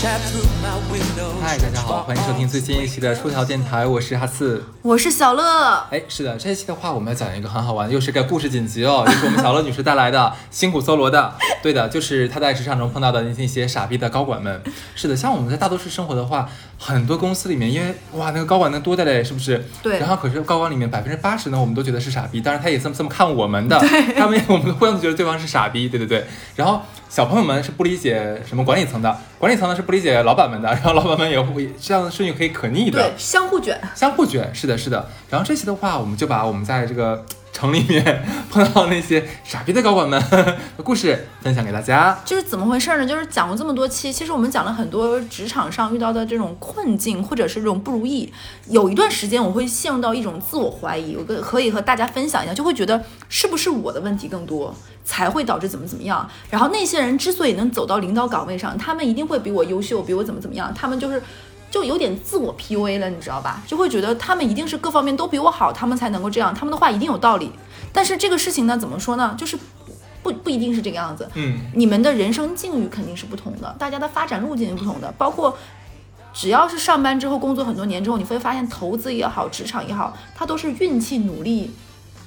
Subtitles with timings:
[0.00, 0.59] chat through
[1.42, 5.84] 嗨，大家好，欢迎收听最新一期的出条电台，我是哈刺，我是小乐。
[5.90, 11.34] 哎，是的，这一期的话，我们要讲一个很好玩的，又是个故事紧急哦，又是我们小乐女士带来的，辛苦搜罗的。
[11.60, 14.62] 对的，就是她在职场中碰到的那些傻逼的高管们。
[14.94, 16.48] 是的，像我们在大都市生活的话，
[16.78, 19.66] 很多公司里面，因为哇，那个高管能多的嘞，是不是？
[19.82, 19.98] 对。
[19.98, 23.76] 然后可是高管里面百分之八十呢，我们都觉得是傻逼，当然他也这么这么看我们的，
[24.16, 26.24] 他们我们互相都觉得对方是傻逼，对对对。
[26.54, 26.80] 然后。
[27.10, 35.08] 小朋友们是不理解什么管理层的，管理层呢是不理解老板们的，然后老板们也会这样的顺序可以可逆的，对，相互卷，相互卷，是的，是的。
[35.28, 37.24] 然后这些的话，我们就把我们在这个。
[37.52, 43.06] 城里面碰到那些傻逼的高管们的 故事分享给大家，就是怎么回事呢？
[43.06, 48.32] 就是讲了这么多期，其实我们讲了很多职场上遇到的这种困境，或者是这种不如意。
[48.68, 56.28] 有一段时间我会陷入到一种自我怀疑，我跟可以和大家分享一下，就会觉得是不是我的问题更多，才会导致怎么怎么样。
[56.48, 61.20] 然后那些人之所以能走到领导岗位上，他们一定会比我优秀，比我怎么怎么样，他们就是。
[61.70, 63.62] 就有点自我 PUA 了，你知道吧？
[63.66, 67.52] 就会觉得他们一定是各方面都比我好，他们才能够这样，他们的话一定有道理。
[67.92, 69.34] 但是这个事情呢，怎么说呢？
[69.38, 69.56] 就是
[70.22, 71.28] 不不一定是这个样子。
[71.34, 75.12] 嗯，你们的人生境遇肯定是不同的，大家的发展路径也不同的。
[75.16, 75.56] 包括
[76.34, 81.70] 只要是上班之后工作很多年之后，你会发现投资也好，职场也好，它都是运气、努力。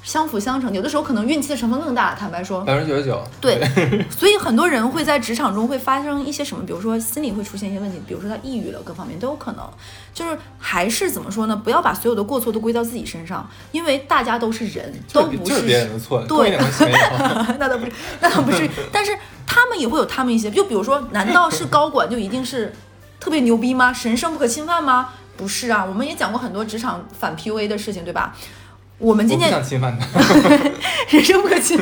[0.03, 2.13] 相辅相成，有的时候可能运气的成分更大。
[2.13, 3.25] 坦白说，百分之九十九。
[3.39, 3.59] 对，
[4.11, 9.65] 所以很多人会在职场中会发生一些什么，比如说心理会出现一些问题，比如说他抑郁了，各方面都有可能。
[10.13, 11.55] 就是还是怎么说呢？
[11.55, 16.21] 不要把所有的过错都归到自己身上，因为大家都是人，都不是别人的错。
[16.27, 16.57] 对，
[17.57, 18.69] 那倒不是，那倒不是。
[18.91, 22.73] 但是他们也会有他们一些，就比如说，难道是高管就一定是
[23.19, 23.93] 特别牛逼吗？
[23.93, 25.09] 神圣不可侵犯吗？
[25.35, 28.35] 不是啊，我们也讲过很多职场反 PUA 的事情，对吧？
[28.99, 30.19] 我们今天不想侵犯他，
[31.09, 31.79] 人生不可侵。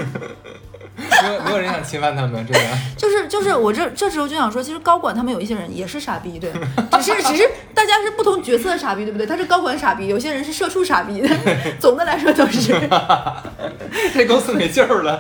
[1.24, 2.78] 没有没有人想侵犯他们，真的。
[2.98, 6.52] 就 是就是，我这这时候就想说，其实高管他们有一些人也是傻逼，对，
[7.02, 9.26] 只是只是大家是不同角色的傻逼，对不对？
[9.26, 11.24] 他是高管傻逼，有些人是社畜傻逼，
[11.80, 12.74] 总的来说都是。
[14.14, 15.20] 这公司没救了。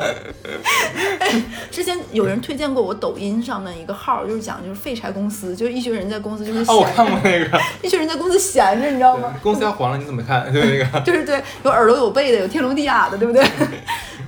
[1.69, 6.59] 之前有人推荐过我抖音上的一个号，就是讲就是废柴公司，就是一群人在公司就是。
[6.67, 7.59] 哦，我看过那个。
[7.81, 9.33] 一群人在公司闲着，你知道吗？
[9.41, 10.51] 公司要黄了，你怎么看？
[10.53, 10.99] 对那个。
[11.01, 13.43] 就是对，有耳朵有背的，有天聋地哑的，对不对？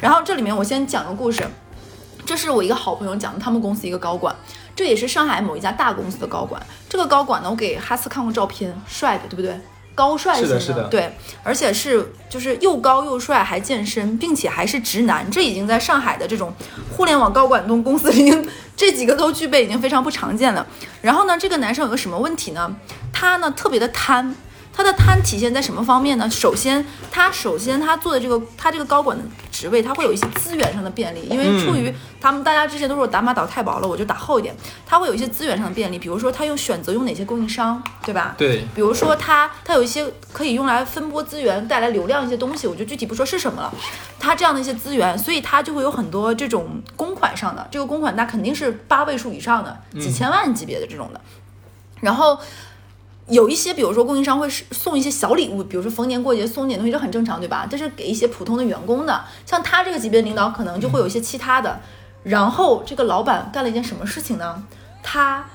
[0.04, 1.48] 然后这里面我先讲个故事。
[2.26, 4.36] 这是我一个好朋友讲的，他们公司一个高管，
[4.76, 6.62] 这也是上海某一家大公司的高管。
[6.90, 9.58] 这个高管呢，我给哈斯看过照片，帅的，对不对？
[9.96, 16.54] 高帅型的，对，而且是就是又高又帅，还健身，并且还是直男，这已经在上海的这种
[16.98, 20.68] 互联网高管中公司已经这几个都具备，已经非常不常见了。
[21.02, 22.76] 然后呢，这个男生有个什么问题呢？
[23.14, 24.36] 他呢特别的贪。
[24.76, 26.28] 他的贪体现在什么方面呢？
[26.28, 34.56] 首先，他首先他做的这个他这个高管的职位，他会有一些资源上的便利，因为出于他们大家之前都说打码打太薄了，我就打厚一点。
[34.84, 38.34] 他会有一些资源上的便利，比如说他用选择用哪些供应商，对吧？
[38.36, 38.66] 对。
[38.74, 43.72] 比如说他他有一些可以用来分拨资源、带来流量一些东西，我就具体不说是什么了。
[44.20, 51.22] 他这样的一些资源，所以他就会有很多这种公款上的，这个公款那肯定是八位数以上的，几千万级别的这种的，
[52.02, 52.40] 然后。
[53.28, 57.66] 有一些，比如说供应商会送一些小礼物，比如说逢年过节送点东西，这很正常，对吧？
[57.70, 59.24] 这是给一些普通的员工的。
[59.46, 61.80] 像他这个级别的领导，可能就会有一些其他的。
[62.24, 64.64] 然后这个老板干了一件什么事情呢？
[65.02, 65.46] 他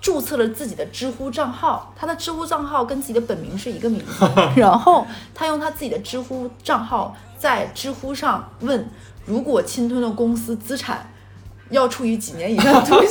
[0.00, 4.30] 注册了自己的知乎账号，他的知乎账号跟自己的本名是一个名字。
[4.56, 8.88] 然后他用他自己的知乎账号在知乎上问：
[9.24, 11.10] 如果侵吞了公司资产，
[11.70, 13.08] 要处以几年以上的徒刑？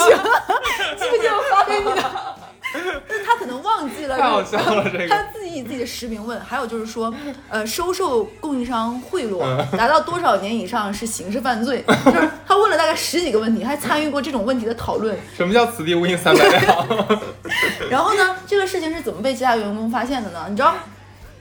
[0.97, 2.38] 记不记得我发给你的？
[3.25, 4.89] 他可能忘记了，太好笑了。
[4.89, 7.13] 这个他自己以自己的实名问，还有就是说，
[7.49, 9.39] 呃，收受供应商贿赂
[9.77, 11.83] 达到多少年以上是刑事犯罪？
[12.05, 15.17] 就是他问了大概十几个问题，还参与过这种问题的讨论。
[15.35, 16.87] 什么叫此地无银三百两？
[17.89, 20.45] 然后呢，这个事情是怎么被其他员工发现的呢？
[20.49, 20.75] 你知道？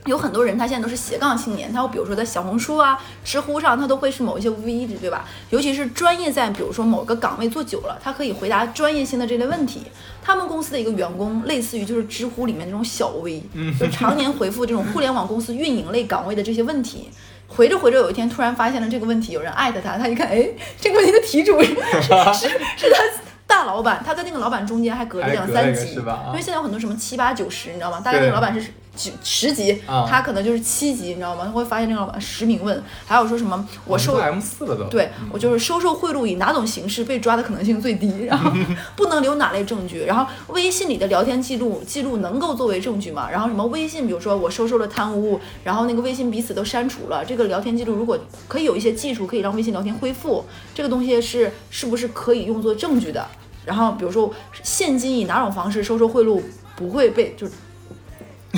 [0.08, 5.24] 有很多人，他现在都是斜杠青年，他会比如说在小红书啊、知乎上，他都会是某一些 V 值，对吧？
[5.50, 9.82] 尤其是专业在比如说某个岗位做久了，他可以回答专业性的这类问题。
[10.22, 13.42] 他们公司的一个员工，类似于就是知乎里面那种小 V，
[13.80, 17.08] 就常年回复这种互联网公司运营类岗位的这些问题。
[17.46, 21.68] 回着回着，有一天突然发现了这个问题，有人艾特他，他一看，哎，这个问题的题主是
[22.34, 23.02] 是是他
[23.46, 28.00] 大老板，他跟那个老板中间还隔着两三级，因为现在有很多什么七八九十，你知道吗？
[28.04, 28.70] 大概那个老板是。
[28.98, 31.44] 几十级，他可能就是七级，你知道吗？
[31.44, 38.50] 他会发现那个老板实名问，还有说什么我收 M 四了都，对我就是收受贿赂以哪种形式被抓的可能性最低， 然后
[38.96, 43.30] 不能留哪类证据，然后微信里的聊天记录记录能够作为证据吗？
[43.30, 48.18] 然后什么微信，比如说我收受了贪污，然后那个微信彼此都删除了，这个聊天记录如果
[48.48, 53.24] 可以有一些技术可以让微信聊天恢复，这个东西是是不是可以用作证据的？
[53.64, 56.40] 然后比如说现金以哪种方式收受贿赂
[56.74, 57.52] 不会被就是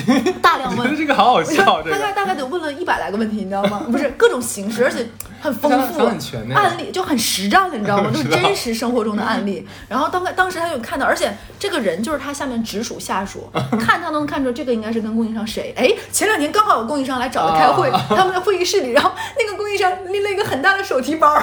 [0.41, 3.83] 大量问，这个好好笑，这大概大概得问了一百来个问题，你知道吗？
[3.91, 5.07] 不是各种形式，而且
[5.41, 6.05] 很丰富
[6.53, 8.09] 案例就很实战的，你知道吗？
[8.13, 9.67] 都是真实生活中的案例。
[9.87, 13.49] 然后当当时他就看到，而且这个人就是他下面直属下属，
[13.79, 15.73] 看他都能看出这个应该是跟供应商谁。
[15.77, 21.33] 哎，前两天刚好有供应商来找他开会，啊他们在会议室里，然后那个供应商拎了一个很大的手提包，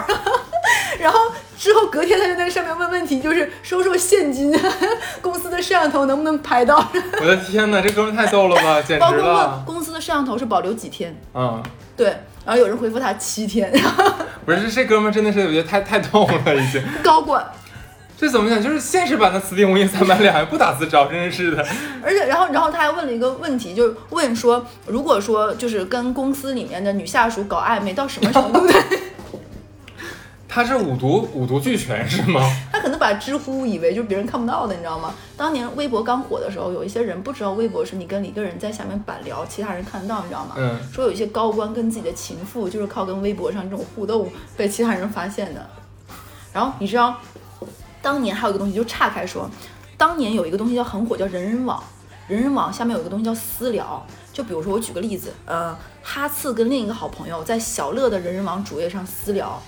[0.98, 1.18] 然后
[1.58, 4.56] 之后隔天他就在上面问问题，就是收收现金，
[5.20, 6.76] 公司的摄像头能不能拍到，
[7.20, 9.62] 我的天哪，这哥们太逗了吧， 简包括问直了。
[9.66, 11.20] 公司的摄像头是保留几天。
[11.34, 11.60] 嗯，
[11.96, 12.06] 对，
[12.46, 13.72] 然后有人回复他七天，
[14.46, 16.80] 不是，这这哥们真的是我觉得太太逗了，已经。
[17.02, 17.44] 高管，
[18.16, 18.62] 这怎么讲？
[18.62, 21.66] 就是现实版的“此地无银三百两”，不打自招，真是的。
[22.04, 28.64] 而且然后然后他还问了一个问题，就是问说，如果说就是跟公司里面的女下属搞暧昧到什么程度？
[30.58, 32.40] 对，他是五毒五毒俱全是吗？
[32.72, 35.14] 他可能把知乎以为就是别人看不到的，你知道吗？
[35.36, 40.54] 当年微博刚火的时候，有一些人不知道微博是你跟一个人在下面板聊，其他人看得到，你知道吗？
[40.56, 45.64] 嗯，说有一些高官跟自己的情妇就是靠跟微博上这种互动被其他人发现的。
[46.52, 47.16] 然后你知道，
[48.02, 49.48] 当年还有一个东西，就岔开说，
[49.96, 51.82] 当年有一个东西叫很火，叫人人网。
[52.26, 59.58] 人人网下面有一个东西叫私聊，就比如说我举个例子，呃，哈次跟另一个好朋友在小乐的人人网主页上私聊，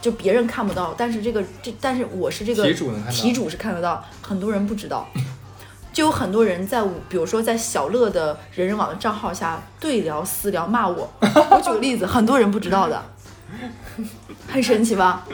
[0.00, 5.08] 就别人看不到，但是这个这但是我是这个题主题主是看得到，很多人不知道。
[5.92, 11.12] 就有很多人在我，比如说在小乐的人人网的账号下对聊、私聊骂我。
[11.20, 13.02] 我举个例子，很多人不知道的，
[14.48, 15.26] 很神奇吧？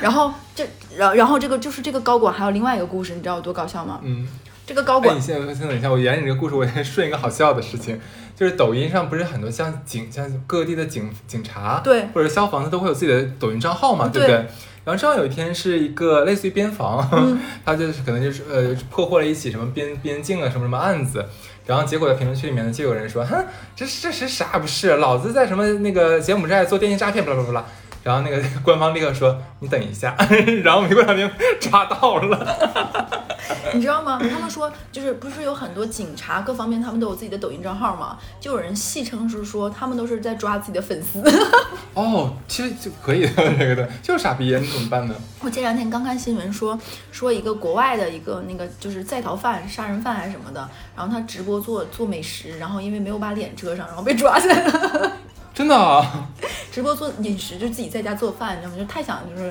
[0.00, 0.64] 然后这，
[0.96, 4.00] 然然后这个就是这个高管还有另外一个故事，你知道有多搞笑吗？
[4.04, 4.28] 嗯。
[4.66, 7.98] 这个高哎，管你先先等一下，我演你这个故事，我先顺一个好笑的事情，
[8.34, 14.46] 就是抖音上不是很多像警像各地的警警察，对或者消防，他都会有自己的抖音账号嘛，对不对对？
[14.84, 21.24] 然后正好有一天是一个类似于边防，嗯 他就是可能就是呃破获了一起什么边边境啊什么什么案子，
[21.64, 27.64] 然后结果在评论区里面呢就有人说，哼，这这是啥也不是，老子在什么那个柬埔寨做电信诈骗，巴拉巴拉巴拉。
[28.04, 30.14] 然后那个 官方立刻说：“你等一下。”
[30.62, 31.28] 然后没过两天
[31.58, 32.95] 抓到了。
[33.74, 34.18] 你知道吗？
[34.18, 38.18] 他们说就是不是有很多警察各方面他们都有自己的抖音账号吗？
[38.40, 41.22] 就有人戏称是说他们都是在抓自己的粉丝。
[41.94, 45.14] 哦，其实就可以的， 这个的，就是傻逼，你怎么办呢？
[45.40, 46.78] 我前两天刚看新闻说，
[47.10, 55.12] 说一个国外的一个那个就是在逃犯、杀人犯还是什么的，然后他直播做做美食，然后因为没有把脸遮上，然后被抓起来了。
[55.54, 56.28] 真的啊？
[56.70, 58.78] 直播做饮食就自己在家做饭，你知道吗？
[58.78, 59.50] 就太想就是，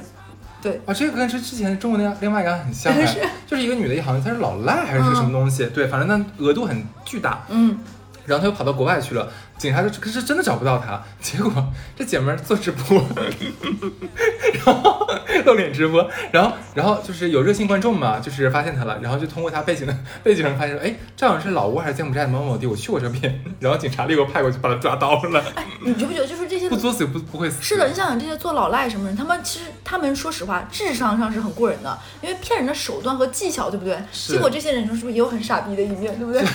[0.66, 3.06] 对，啊，这个跟之之前中国那另外一个很像 哎，
[3.46, 7.78] 就是一个女的，好像她是老赖还是什么东西，对，反正那额度很巨大，嗯，
[8.25, 11.51] 然后他又跑到国外去了，警察就可是真的找不到他，结果
[11.95, 13.04] 这姐们儿做直播，
[14.66, 15.07] 然后
[15.45, 33.98] 露脸直播，然后然后就是有热心观众嘛，就是发现他了，然后就通过他背景的 背景上发现说，哎，这好像是老挝还是柬埔寨的某某地，我去过这边，然后警察立刻派过去把他抓到了，哎你觉不觉得就是这些不作死不不会死，是的，你想想这些做老赖什么人，他们其实他们说实话智商上是很过人的，因为骗人的手段和技巧，对不对？
[34.12, 36.44] 是结果这些人是不是也有很傻逼的一面，对不对？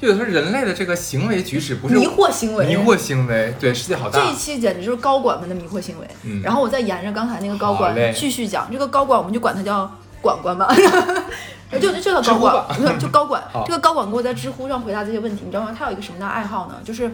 [0.00, 4.30] 就有时候人类的这个行为举止不是迷惑行为，迷惑行为，对，世界好大这。
[4.30, 6.06] 一期简直就是高管们的迷惑行为。
[6.22, 9.90] 嗯然后我再沿着刚才那个高管继续讲，这个高管我们就管他叫
[10.22, 10.66] 管管吧，
[11.80, 13.42] 就就叫高管，就高管。
[13.66, 15.76] 这个高管给我在知乎上回答这些问题，你知道吗？
[15.76, 16.76] 他有一个什么样的爱好呢？
[16.84, 17.10] 就是。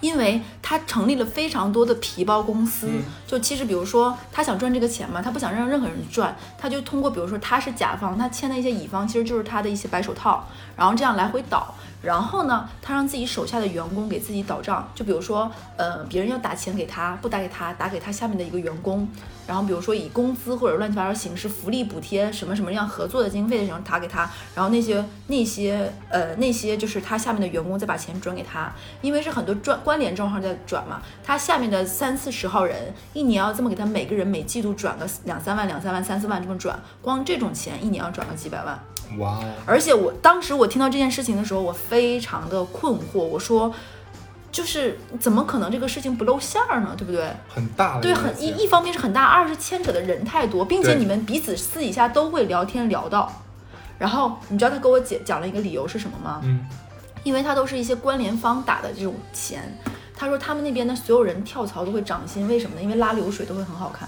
[0.00, 3.02] 因为他成立了非常多的皮包公司，嗯。
[3.26, 10.46] 就其实比如说他想赚这个钱嘛，他不想让任何人赚，他就通过比如说他是甲方，他签的一些乙方其实就是他的一些白手套，
[10.76, 19.08] 然后这样来回倒，然后呢，他让自己手下的员工给自己倒账，就比如说呃别人要打钱给他，不打给他，打给他下面的一个员工，
[19.46, 28.72] 然后比如说以工资或者乱七八糟形式福利补贴什么什么样合作的经费的时候打给他，然后那些那些呃那些就是他下面的员工再把钱转给他，
[29.02, 38.78] 因为是很多转关联账号在转嘛，他下面的三四十号人一年要这么给他每个人每季度转个两三万两三万三四万这么转，光这种钱一年要转个几百万。
[39.18, 43.74] 哇哦，而且我当时我听到这件事情的时候，我非常的困惑，我说，
[44.52, 46.94] 就是怎么可能这个事情不露馅儿呢？
[46.96, 47.28] 对不对？
[47.48, 53.32] 很大的对，很一一方面是很大，二是牵扯的人太多，并且你们彼此私底下都会聊天聊到。
[53.98, 56.40] 然后你知道他给我解讲了一个理由是什么吗？
[56.44, 56.64] 嗯，
[57.24, 59.76] 因为他都是一些关联方打的这种钱。
[60.20, 62.82] 他说他们那边的所有人跳槽都会涨薪，为什么呢？
[62.82, 64.06] 因为拉流水都会很好看。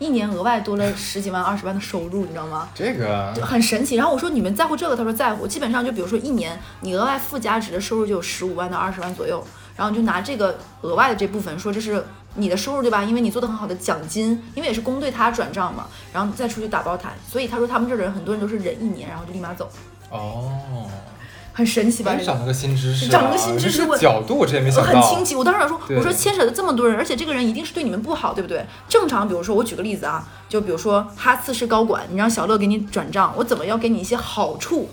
[0.00, 2.68] 一年额外多了十几万、二十万的收入，你知道吗？
[2.74, 3.94] 这个很神奇。
[3.94, 4.96] 然后我说你们在乎这个？
[4.96, 5.46] 他说在乎。
[5.46, 9.40] 基本上就比如说一年你额外附加值的收入就有十五万到二十万左右，
[9.76, 12.04] 然后就拿这个额外的这部分说这是
[12.34, 13.04] 你的收入对吧？
[13.04, 17.12] 因为你做的很好的奖金，因为也是公对他转账嘛，然后再出去打包谈。
[17.30, 19.70] 所以他说他们这儿的人很多人都是忍一年，然后就立马走，
[20.10, 20.50] 哦，
[21.56, 22.12] 很神奇吧？
[22.12, 25.00] 这个长了个新知识啊，长了个新知识我角度我之前没我想到。
[25.00, 28.62] 很清奇，我当时想说，我说牵扯的这么多人，而且这个人一定是对你们不好，对不对？
[28.86, 34.90] 正常，比如说我举个例子啊，就比如说哈次是高管，你让小乐给你转账，我怎么要给你一些好处，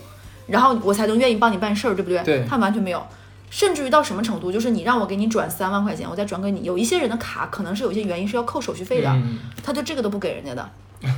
[0.47, 2.23] 然后我才能愿意帮你办事儿，对不对？
[2.23, 3.05] 对他完全没有。
[3.49, 6.63] 甚至于到什么程度，就是你让我给你转三万块钱，我再转给你。
[6.63, 10.67] 有一些人的卡可能是有一些原因是要扣手续费的，嗯他就这个都不给人家的，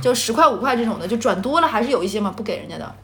[0.02, 2.94] 就十块五块这种的，就转多了还是有一些嘛不给人家的。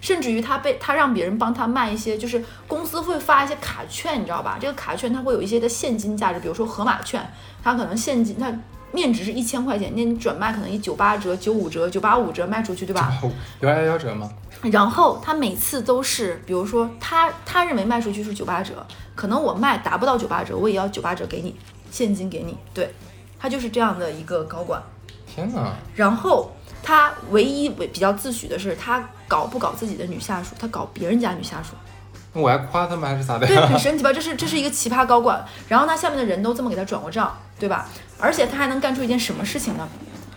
[0.00, 4.58] 甚至于他被他让别人帮他卖一些，就是公司会发一些卡券，你知道吧？
[4.60, 7.24] 这个卡券它会有一些的现金价值，比如说盒马券，
[7.62, 8.52] 它可能现金它
[8.92, 13.12] 面值是一千块钱，那你转卖可能以九八折、九五折、九八五折卖出去，对吧？
[13.22, 13.30] 哦
[13.60, 14.28] 有幺幺折吗？
[14.62, 21.54] 然后他每次都是，比如说他他认为卖出去是九八折，可能我卖达不到九八折，我也要九八折给你，
[21.90, 22.92] 现金给你，对，
[23.38, 24.82] 他就是这样的一个高管。
[25.26, 25.72] 天哪！
[25.94, 26.50] 然后
[26.82, 31.74] 他唯一为比较自诩的是，他搞不搞自己的女下属，他搞别人家女下属，
[32.32, 34.12] 那我还夸他们还是咋的对，很神奇吧？
[34.12, 37.86] 这是这是一个奇葩高管，然后他下面的人都这么给他转过账，对吧？
[38.18, 39.88] 而且他还能干出一件什么事情呢？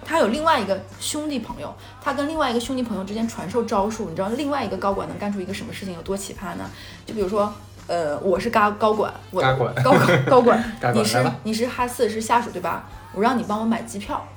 [0.05, 6.69] 他有另外一个兄弟朋友，他跟另外一个兄弟朋友之间传授招数，你知道另外一个高管能干出一个什么事情有多奇葩呢？
[7.05, 7.51] 就比如说，
[7.87, 12.83] 呃，我是高高管，我高管高管高管 高，管你是你是哈四是下属对吧？
[13.13, 14.27] 我让你帮我买机票，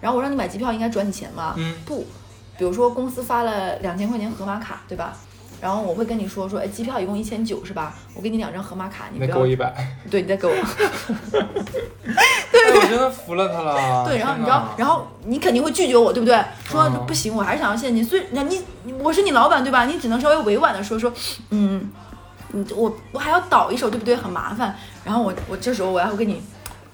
[0.00, 1.54] 然后我让你买机票应该转你钱吗？
[1.56, 2.06] 嗯不，
[2.58, 5.16] 比如说公司发了两千块钱盒马卡对吧？
[5.60, 7.94] 然后我会跟你说说，哎，机票一共一千九是吧？
[8.14, 9.74] 我给你两张盒马卡，你不要给我一百。
[10.10, 10.52] 对，你再给我。
[12.10, 14.06] 哎，我真的服了他了。
[14.08, 16.42] 对，然后你知道，然后你肯定会拒绝我，对不对？
[16.64, 18.02] 说嗯不行，我还是想要现金。
[18.02, 18.62] 所以那你
[19.00, 19.84] 我是你老板对吧？
[19.84, 21.12] 你只能稍微委婉的说说，
[21.50, 21.90] 嗯，
[22.52, 24.16] 你，我我还要倒一手，对不对？
[24.16, 24.74] 很麻烦。
[25.04, 26.42] 然后我我这时候我要跟你。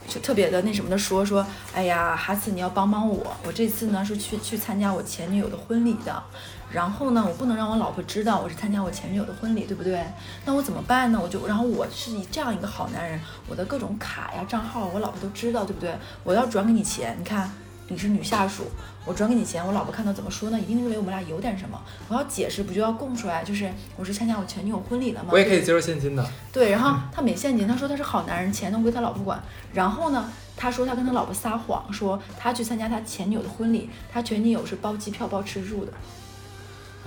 [0.09, 1.45] 就特别的那什么的说说，
[1.75, 6.23] 哎呀，哈斯你要帮帮我，我这次呢是去去参加我前女友的婚礼的，
[6.71, 10.05] 然后呢我不能让我老婆知道我是参加我前女友的婚礼，对不对？
[10.45, 11.19] 那我怎么办呢？
[11.23, 15.95] 我就然后我是以这样一个好男人，我的各种卡呀账号我老婆都知道，对不对？
[16.23, 17.51] 我要转给你钱，你看
[17.89, 18.65] 你是女下属，
[19.05, 20.59] 我转给你钱，我老婆看到怎么说呢？
[20.59, 25.31] 一定认为我们俩有点什么，我要解释不就要供出来，就是我是参加我前女友婚礼了吗？
[25.33, 26.27] 我也可以接受现金的。
[26.53, 29.41] 对，然后他没现金，他说他是好男人，钱都归他老婆管。
[29.73, 35.93] 然后呢，他说他跟他老婆撒谎，说他去参加他前女友的婚礼，他前女友是包机票包吃住的。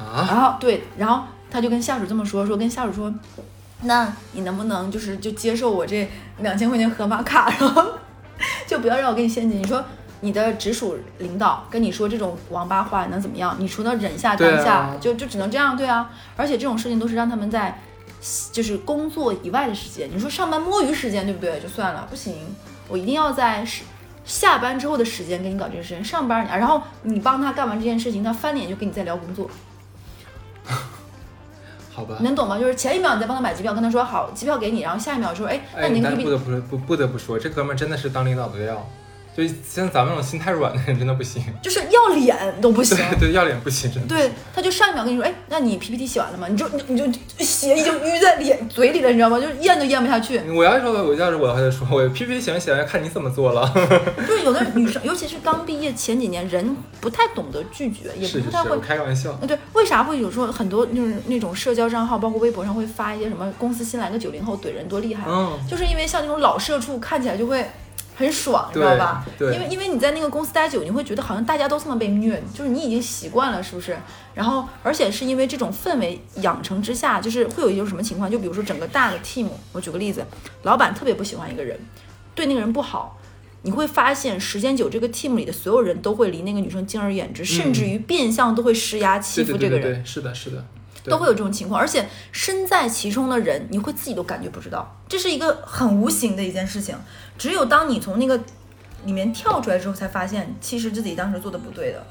[0.01, 3.13] 啊，然后对，然后他就跟下属这么说，说跟下属说，
[3.81, 7.86] 那你能不能就是就接受我这两千块钱盒马卡，然后
[8.65, 9.62] 就不要让我给你现金。
[9.62, 9.83] 你说
[10.21, 13.55] 你的直属领导跟你说这种王八话能怎么样？
[13.57, 16.09] 你除了忍下当下，就就只能这样，对啊。
[16.35, 17.79] 而且这种事情都是让他们在
[18.51, 21.59] 就是工作以外的时间，你说上班摸鱼时间对不对？
[21.61, 22.35] 就算了，不行，
[22.88, 23.83] 我一定要在是
[24.25, 26.03] 下班之后的时间跟你搞这件事情。
[26.03, 29.49] 上班你，然后你帮他干完这件事情，他翻脸就跟你在聊工作。
[31.93, 32.17] 好吧。
[32.19, 32.59] 能懂吗？
[32.59, 38.85] 就是前一秒你在帮他买机票，跟他说好，机票给你，然后下一秒说，哎，那哎，你不得不说不不得不说，这哥们儿真的是当领导的料。
[39.36, 41.41] 就像咱们这种心太软的人，真的不行。
[41.62, 42.98] 就是要脸都不行。
[42.98, 44.07] 对 对，要脸不行，真的。
[44.15, 46.48] 对，他就上一秒跟你说，哎，那你 PPT 写完了吗？
[46.50, 49.39] 你就你你就血已经淤在脸嘴里了，你知道吗？
[49.39, 50.39] 就咽都咽不下去。
[50.51, 53.71] 我要是说，我要是我的话就说，我 PPT 写完写完，看你怎么做了。
[54.27, 59.38] 就是有的女生，尤其是刚毕业前几年，人不太懂得拒绝，也不太会我开玩笑。
[59.41, 67.65] 呃，对，为啥会有时候很多就是那种社交账号，包括微博上会发一些什么公司新来个九零后怼人多厉害，嗯，就是因为像那种老社畜看起来就会
[68.19, 69.25] 很爽，你知道吧？
[69.38, 73.97] 对因为因为你在那个公司待久，你会觉得好像大家都这么被虐，就是你已经习惯了，是不是？
[74.33, 78.29] 然后而且是因为这种氛围养成之下，就是会有一种什么情况？
[78.29, 80.25] 就比如说整个大的 team，我举个例子，
[80.63, 81.79] 老板特别不喜欢一个人，
[82.35, 83.17] 对那个人不好。
[83.61, 89.81] 你会发现，时间久，这个 team 里的所有人都会离那个女生敬而远之，甚至于变相都会施压欺负这个人。
[89.81, 90.65] 对对对对，是的，是的。
[91.10, 96.96] 对都会有这种情况，而且身在其中的人，你会自己都感觉不知道，这是一个很无形的一件事情。
[97.38, 98.39] 只有当你从那个
[99.06, 102.06] 里面跳出来之后，才发现其实自己当时做的不对的。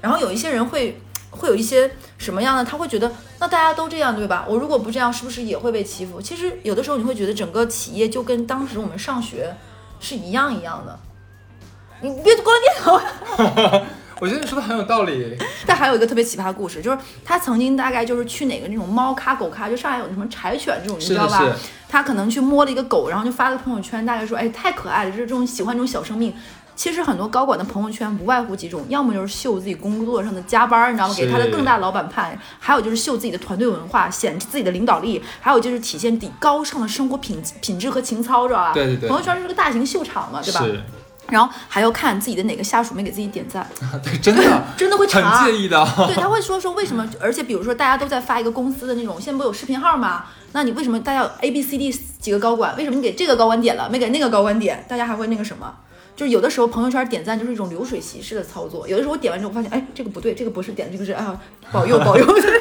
[0.00, 4.44] 然后有一些人会会有一些什么样的，他会觉得那大家都这样对吧？
[4.48, 6.20] 我如果不这样，是不是也会被欺负？
[6.20, 9.56] 其实有的时候你会觉得整个企业就跟当时我们上学
[9.98, 10.98] 是一样一样的。
[12.00, 13.84] 你别关电脑。
[14.20, 15.36] 我觉得你说的很有道理。
[15.66, 21.38] 但还有一个特别奇葩的故事，就是他曾经大概就是去哪个那种猫咖、狗咖，就上海有什么柴犬这种，你知道吧？
[21.38, 21.54] 是是，
[21.88, 26.34] 他可能去摸了一个狗，然后就发了个朋友圈，大概说，哎，太可爱了，就是这种喜欢这种小生命。
[26.74, 31.14] 其实很多高管的朋友圈不外乎几种，要么就是秀自己工作上的加班，你知道吗？
[31.16, 38.72] 给他的更大老板看；还有就是秀自己的团队文化，显自己的领导力；还有就是体现自己高尚的生活品品质和情操，知道吧？
[38.72, 40.60] 对对对朋友圈是个大型秀场嘛，对吧？
[40.60, 40.80] 是，
[41.30, 43.66] 然后还要看自己的哪个下属没给自己点赞，
[44.02, 44.42] 对，真的
[44.76, 45.84] 真的会查很介意的。
[46.06, 50.24] 对，他会说说为什么，而且比如说大家都在发一个公司的那种，现在不有视频号吗？
[50.52, 54.84] 那你为什么大家有 A B C D 几个高管，为什么你给这个高管点了，没给那个高管点？
[54.88, 55.70] 大家还会那个什么？
[56.18, 61.38] 就是有的时候朋友圈点赞就是一种流水席式的操作，有的时候我点完之后我发现，哎，这个不对，这个不是点，这个是哎呀，
[61.70, 62.60] 保佑保佑， 就是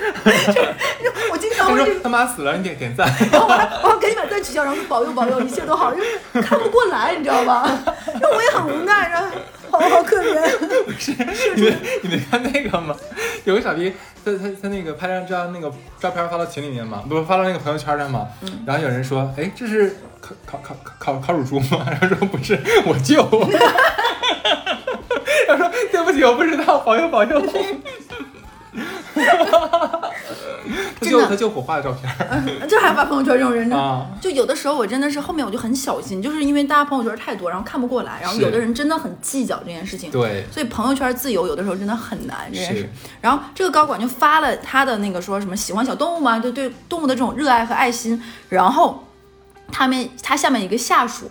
[0.54, 3.12] 就我经常会他妈死了，你点点赞。
[3.32, 7.68] 然后我还我还赶紧把赞取消，然后说保佑保佑，一切都好，就是看不过来，你知道吧？
[8.22, 9.36] 就我也很无奈，然后
[9.72, 10.58] 好好可怜。
[10.86, 11.14] 不是
[11.56, 12.96] 你们你们看那个吗？
[13.46, 13.94] 有个傻逼，
[14.24, 18.28] 他他他那个拍张照那个照片发到群里面嘛，不是发到那个朋友圈上嘛。
[18.42, 21.86] 嗯然后有人说，哎，这是烤烤烤烤烤烤乳猪吗？
[21.90, 23.24] 然后说不是，我舅。
[25.48, 27.42] 他说对不起，我不知道，保佑保佑。
[31.00, 32.12] 他真的就他就火化的照片
[32.68, 33.78] 这还发朋友圈这种人呢？
[33.78, 40.12] 啊，就有的时候我真的是后面我就很小心，就是因为大家朋友圈太多，然后看不过来，然后有的人真的很计较这件事情。
[40.12, 42.90] 对，所以朋友圈自由有的时候真的很难这件事。
[43.22, 46.40] 然后这个高管就发了他的那个说什么喜欢小动物吗？
[46.40, 48.22] 就对动物的这种热爱和爱心。
[48.50, 49.06] 然后
[49.72, 51.30] 他们他下面一个下属，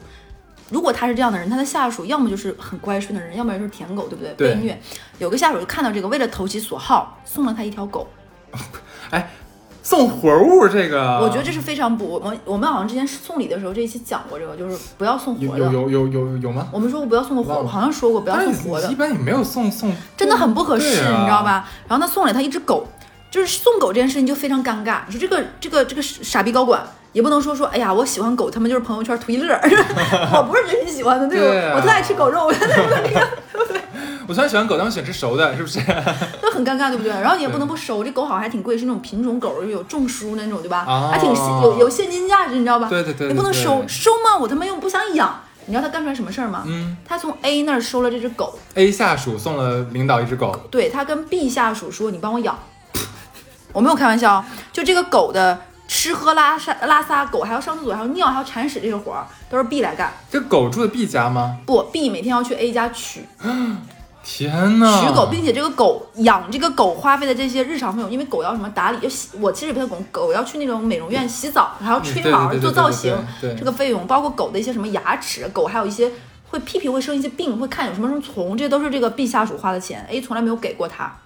[0.70, 4.32] 如果他是这样的人，他的下属要么就是很乖顺的人，要么就是舔狗，对不对？
[4.34, 4.80] 被虐。
[5.18, 8.08] 有个下属就看到这个，为了投其所好，送了他一条狗。
[9.10, 9.30] 哎，
[9.82, 15.58] 送活物这个，我觉得这是非常不，我们我们好像之前送礼的时候这一期讲过这个，就是不要送活的。
[15.58, 16.68] 有有有有有有吗？
[16.72, 18.94] 我们说过不要送活，忘了好像说过不要送活的一。
[18.96, 21.44] 般也没有送送，真的很不合适，啊你知道？
[21.44, 21.68] 吧？
[21.86, 22.88] 然后他送了他一只狗，
[23.30, 25.02] 就是送狗这件事情就非常尴尬。
[25.06, 26.82] 你说这个这个这个傻逼高管
[27.16, 29.54] 也不能说说，哎呀，我喜欢狗，他们就是朋友圈图一乐，
[30.36, 31.46] 我不是真心喜欢的，对吧？
[31.46, 32.52] 对啊我特爱吃狗肉，
[34.28, 35.80] 我虽然喜欢狗，但我喜欢吃熟的，是不是？
[36.42, 37.10] 就很尴尬，对不对？
[37.10, 40.84] 然后你也不能不收，这狗好像还挺贵，是那种品种狗，有种书那种，对吧？
[40.86, 42.86] 哦还挺有有现金价值，你知道吧？
[42.90, 44.36] 对对对对你不能收收吗？
[44.38, 45.40] 我他妈又不想养。
[45.68, 46.64] 你知道他干出来什么事儿吗？
[46.66, 52.56] 嗯他从 A 那儿收了这只狗，，A 下属送了领导一只狗，对他跟 B 下属说：“你帮我养。”
[53.72, 60.12] 我没有开玩笑，就这个狗的吃喝拉撒拉撒，狗还要上厕所，还要尿，还要铲屎，这些活儿都是 B 来干。
[60.30, 61.58] 这狗住的 B 家吗？
[61.66, 63.24] 不，B 每天要去 A 家取
[64.28, 65.00] 天呐！
[65.00, 76.10] 取狗，并且这个狗养这个狗花费的这些日常费用，因为狗要什么打理，就洗，我其实也不太懂，狗要去那种美容院洗澡，还要吹毛、做造型这个费用包括狗的一些什么牙齿，狗还有一些
[76.50, 81.16] 会屁屁会生一些病，会看有什么什么虫，这都是这个 B 下属花的钱，A 从来没有给过他。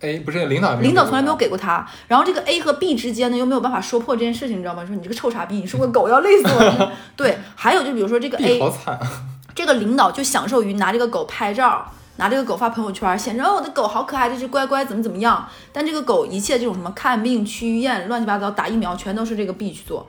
[0.00, 4.84] A 不是领导领导从来没有给给过他，然后这个 A 和 B 之间呢又没有办法说破这件事情，你知道吗？
[4.84, 6.92] 说你这个臭傻逼，你是个狗要累死我了。
[7.16, 9.06] 对，还有就比如说这个 A，好惨啊！
[9.54, 15.48] 这个领导就享受于拿这个狗拍照，拿这个狗发朋友圈，显示哦我的狗好可爱，这只乖乖怎么怎么样。
[15.72, 20.06] 但这个狗一切这种什么看病、去医院、乱七八糟打疫苗，全都是这个 B 去做。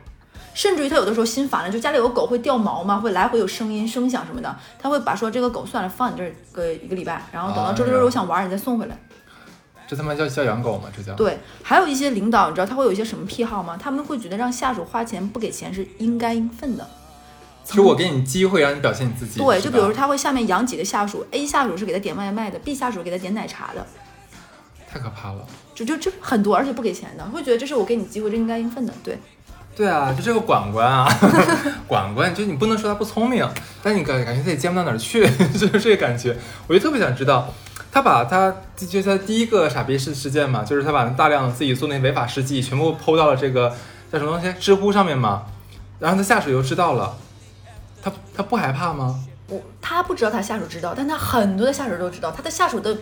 [0.54, 8.97] 甚至于他有的时候心烦了，就家里有个狗会掉毛嘛，会来回有声音、声响什么的，他会把说这个狗算了放你这儿个一个礼拜，然后等到周六周日我想玩儿你再送回来。
[9.88, 10.89] 这他妈叫叫养狗吗？
[10.95, 13.78] 这叫对，还有一些领导，你知道他会有一些什么癖好吗？
[13.82, 16.88] 他们会觉得让下属花钱不给钱是应该应分的。
[17.63, 19.39] 就是我给你机会让你表现你自己。
[19.39, 23.86] 对，就比如说他会下面养几个下属，A 下属是给他点外卖的，B 下属给他点奶茶的，
[24.89, 25.45] 太可怕了。
[25.76, 28.93] 就就这很多，而且不给钱的，会觉得这是我给你机会，这应该应分的。
[29.04, 29.19] 对，
[29.76, 31.08] 对啊，就这个管管啊，
[31.86, 33.45] 管管，就你不能说他不聪明，
[33.84, 35.21] 但你感感觉他也尖不到哪儿去，
[35.54, 36.36] 就是这个感觉。
[36.67, 37.54] 我就特别想知道，
[37.98, 43.76] 他把他就他第一个傻逼事事件嘛，就是他把大量自己做那些违法事迹全部抛到了这个
[44.12, 45.48] 叫什么东西知乎上面嘛，
[45.98, 47.18] 然后他下属又知道了，
[48.04, 49.20] 他他不害怕吗？
[49.48, 52.96] 我他不知道他下属知道，但他很多的下属都知道，他的下属都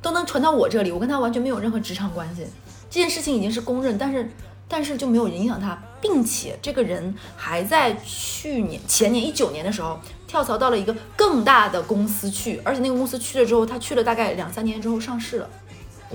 [0.00, 2.46] 都能传到我这里，我跟他完全没有任何职场关系。
[2.88, 4.30] 这件事情已经是公认，但是
[4.72, 15.50] 但是就没有影响他，并且这个人还在去年前年一九年的时候跳槽到了一个更大的公司去，而且那个公司去了之后，他去了大概两三年之后上市了，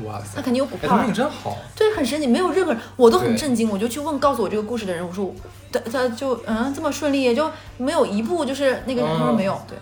[0.05, 1.13] 哇塞那，肯定有股哎，票啊他命。
[1.13, 1.57] 真好。
[1.75, 5.33] 对，很神奇，没有任何人，我都很震惊，我就去问告诉我这个故事的人，我说
[5.71, 9.77] 他他就嗯这么顺利，就没有一步就是那个人他说嗯没有，对，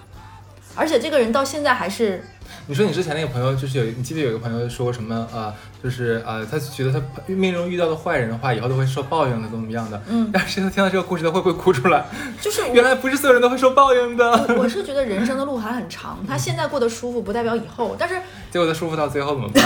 [0.73, 2.27] 而且这个人到现在还是
[2.67, 5.27] 你说你之前那个朋友，就是有，你记得有一个朋友说什么？
[5.33, 10.01] 呃，就是呃，他觉得他命中遇到的坏人的话，以后都会受报应的，怎么样的？
[10.07, 12.05] 嗯，但是他听到这个故事，他会不会哭出来？
[12.41, 14.55] 就是原来不是所有人都会受报应的。
[14.57, 18.15] 我是觉得人生的路还很长，他现在过得舒服不代表以后，但是
[18.51, 19.63] 结果他舒服到最后怎么办？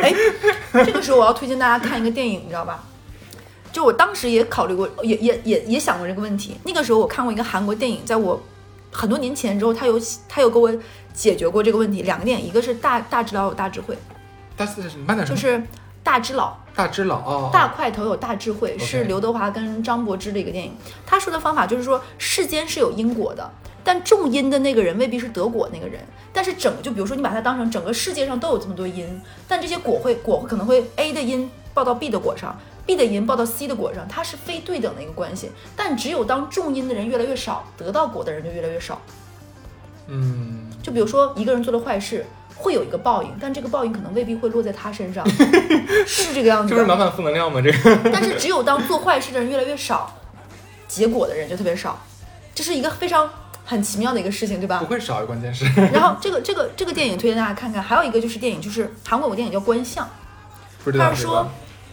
[0.02, 0.14] 哎，
[0.84, 2.84] 这个时候我要推荐大家看一个电影，你知道吧？
[3.70, 6.56] 就我当时也考虑过，也也也也想过这个问题。
[6.64, 8.40] 那个时候我看过一个韩国电影，在我
[8.92, 10.72] 很多年前之后，他有他有给我
[11.12, 13.96] 解决过这个问题，两个点，一个是大大智老有大智慧，
[14.56, 15.62] 但是你慢点说，就是
[16.02, 16.56] 大智老。
[16.74, 20.72] 大智老哦，大块头有大智慧，是刘德华跟张柏芝的一个电影。
[21.04, 23.50] 他说的方法就是说，世间是有因果的，
[23.82, 26.00] 但种因的那个人未必是得果那个人。
[26.32, 32.56] 但是整就比如说你把它当成整个世界上都有这么多因，但这些果会果可能会 A 的因报到 B 的果上
[32.88, 35.50] ，B 的因报到 C 的果上，它是非对等的一个关系。
[35.76, 38.98] 但只有当种因的人越来越少，得到果的人就越来越少。
[40.06, 42.24] 嗯，就比如说一个人做了坏事。
[42.60, 45.24] 会有一个报应，但这个报应可能未必会落在他身上，
[46.04, 46.70] 是这个样子的。
[46.70, 47.60] 这不是满满负能量吗？
[47.62, 50.12] 这个 但是只有当做坏事的人越来越少，
[50.88, 51.96] 结果的人就特别少，
[52.56, 53.30] 这是一个非常
[53.64, 54.86] 很奇妙的一个事情，对吧不？
[54.86, 60.08] 会少，关键是 然后这个这个这个电影推荐大家看看，还有一个就是电影，就是韩国有个电影叫《观相
[60.82, 61.48] 不知道他是说，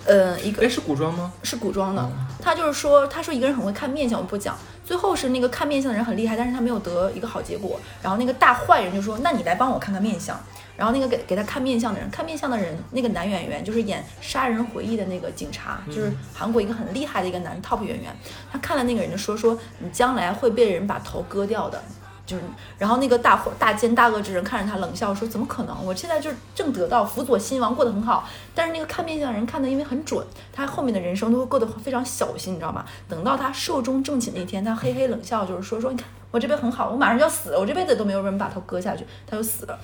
[0.05, 1.33] 呃，一个哎是古装吗？
[1.41, 4.55] 是古装的，他就是说，他说一个人很会看面相，我不讲。
[4.85, 7.79] 最后是那个看面相的人很厉害，但是他没有得一个好结果。
[8.03, 10.39] 然后那个大坏人就说：“那你来帮我看看面相。”
[10.77, 18.15] 然后那个给给他看面相的人，看面相的人，那个男演员就是演《杀人回忆》的那个警察，就是韩国一个很厉害的一个男 top 演员。
[18.51, 21.81] 他看了那个人就说：“说你将来会被人把头割掉的。”
[22.25, 22.43] 就是，
[22.79, 25.85] 然后那个大伙大奸大恶之人看着他冷笑说：“怎么可能？
[25.85, 28.27] 我现在就是正得到辅佐新王，过得很好。
[28.55, 32.83] 但是那个看面相的人看的因为很准，他后面的人生都会过得非常小心，你知道吗？
[33.07, 39.79] 等到他寿终正寝那天，他嘿嘿冷笑，就是说说你看我这辈很好，我马上就要死了，我这辈子都没有人把头割下去，他就死了。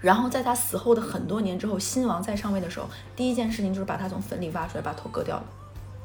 [0.00, 5.44] 然后在他死后的很多年之后，新王再上位的时候，第一件事情就是把他从坟里挖出来，把头割掉了。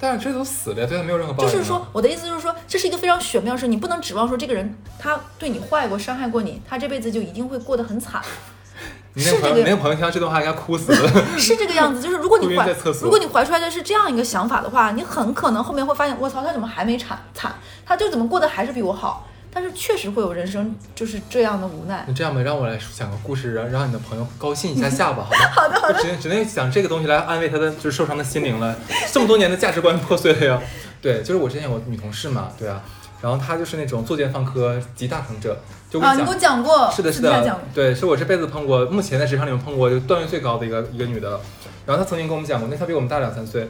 [0.01, 1.51] 但是这都死了呀，对他没有任何报应啊。
[1.53, 8.19] 就是说，我的意思就是说，这是一个非常玄妙的事，你不能指望说这个人他对你坏过、伤害过你，他这辈子就一定会过得很惨。
[9.13, 11.37] 你那朋友，是这个你那个朋友听到这段话应该哭死了。
[11.37, 12.67] 是这个样子，就是如果你 怀
[13.01, 17.53] 如果你怀出来的是这样一个想法的话，你很可能后面会发现，我操，他怎么还没惨惨？
[17.85, 19.27] 他就怎么过得还是比我好？
[19.53, 22.05] 但是确实会有人生就是这样的无奈。
[22.07, 25.37] 你这样吧，让我来讲个故事，让让你的朋友高兴一下下吧，好吧？
[25.53, 26.01] 好的好的。
[26.01, 28.75] 只只能讲这个东西来安慰他的就是受伤的心灵了。
[29.11, 30.61] 这么多年的价值观破碎了呀。
[31.01, 32.81] 对，就是我之前有个女同事嘛，对啊，
[33.21, 35.57] 然后她就是那种作奸犯科集大成者，
[35.89, 36.35] 就我啊，跟你给我。
[36.35, 41.41] 讲过，是的，是的对，是我这辈子碰过，目前在职场里面碰过就段位最高的一个一个女的了。
[41.85, 43.67] 然后她曾经跟我们讲过，那她比我们大两三岁，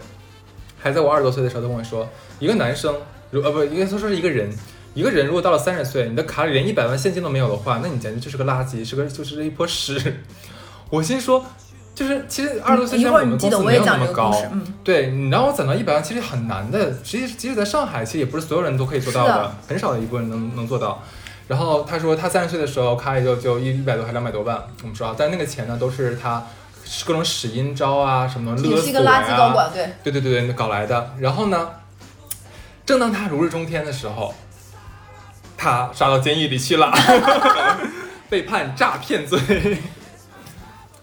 [0.78, 2.08] 还在我二十多岁的时候，她跟我说，
[2.40, 2.94] 一个男生，
[3.32, 4.50] 如呃不，应该说是一个人，
[4.94, 10.22] 一个人如果到了三十岁，你的卡里连一百万现金都没有的话，那你简直就是个垃圾，是个就是一坨屎。
[10.90, 11.46] 我心说，
[11.96, 14.36] 就是其实二十多岁我们公司没有那么高
[14.84, 16.92] 对你让我攒到一百万，其实很难的。
[17.04, 21.02] 实际即使在上海，其实也不是所有人都可以做到的，的很少的一部分人能能做到。
[21.48, 26.46] 然后他说他三十岁的时候卡里就就一一百多还两百多万，我们说啊，但那个钱呢都是他
[27.06, 31.14] 各种使阴招啊什么的勒索啊是一个垃圾高呀、管，对，对对对对搞来的。
[31.20, 31.70] 然后呢，
[32.86, 34.34] 正当他如日中天的时候，
[35.62, 36.92] 他杀到监狱里去了，
[38.28, 39.40] 被判诈骗罪。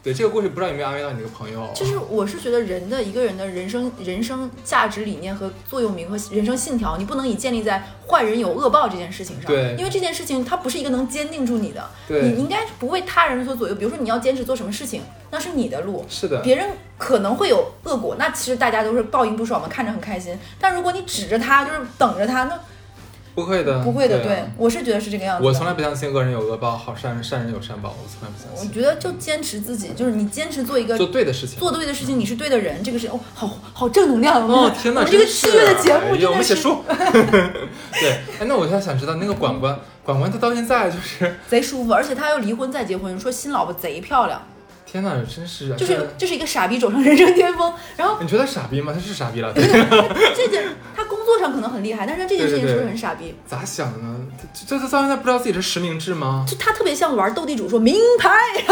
[0.02, 1.70] 对这个故事，不知道有没有安慰到你这个朋友？
[1.74, 13.74] 就是我是觉得人的一个人的人生人生价值理念和座右铭和人生信条，你不能以建立在坏人有恶报这件事情上，对因为这件事情它不是一个能坚定住你的，对你应该不为他人所左右。
[13.76, 20.36] 比如说你要坚持做什么事情，那是你的路，是的，别人可能会有恶果，那其实大家都是报应不爽嘛，看着很开心。
[20.58, 22.58] 但如果你指着他，就是等着他，那
[23.38, 24.18] 不会的，不会的。
[24.18, 25.46] 对我是觉得是这个样子。
[25.46, 28.68] 我从来不相信恶人有恶报，好善人善人有善报，我从来不相信。
[28.68, 31.56] 我觉得就坚持自己，就是你坚持做一个做对的事情。
[31.56, 36.82] 做对的事情，你是对的人，这个是哦，好好正能量哦天哪，我们这个是七月的节目哎呀我真的是们写书。
[38.00, 44.42] 对，哎，那我现在想知道那个管管，管管他到现在就是，贼舒服，而且他又离婚再结婚，说新老婆贼漂亮，
[44.90, 47.70] 天哪，真是，就是就是一个傻逼走上人生巅峰。
[47.96, 48.92] 然后你觉得傻逼吗？
[48.94, 50.64] 他是傻逼了，这件
[50.96, 53.34] 他工作上可能很厉害，但是这件事情是不对对对是很傻逼？
[53.46, 54.16] 咋想的呢？
[54.54, 56.46] 这这他到现在不知道自己是实名制吗？
[56.48, 58.30] 就他特别像玩斗地主说名牌，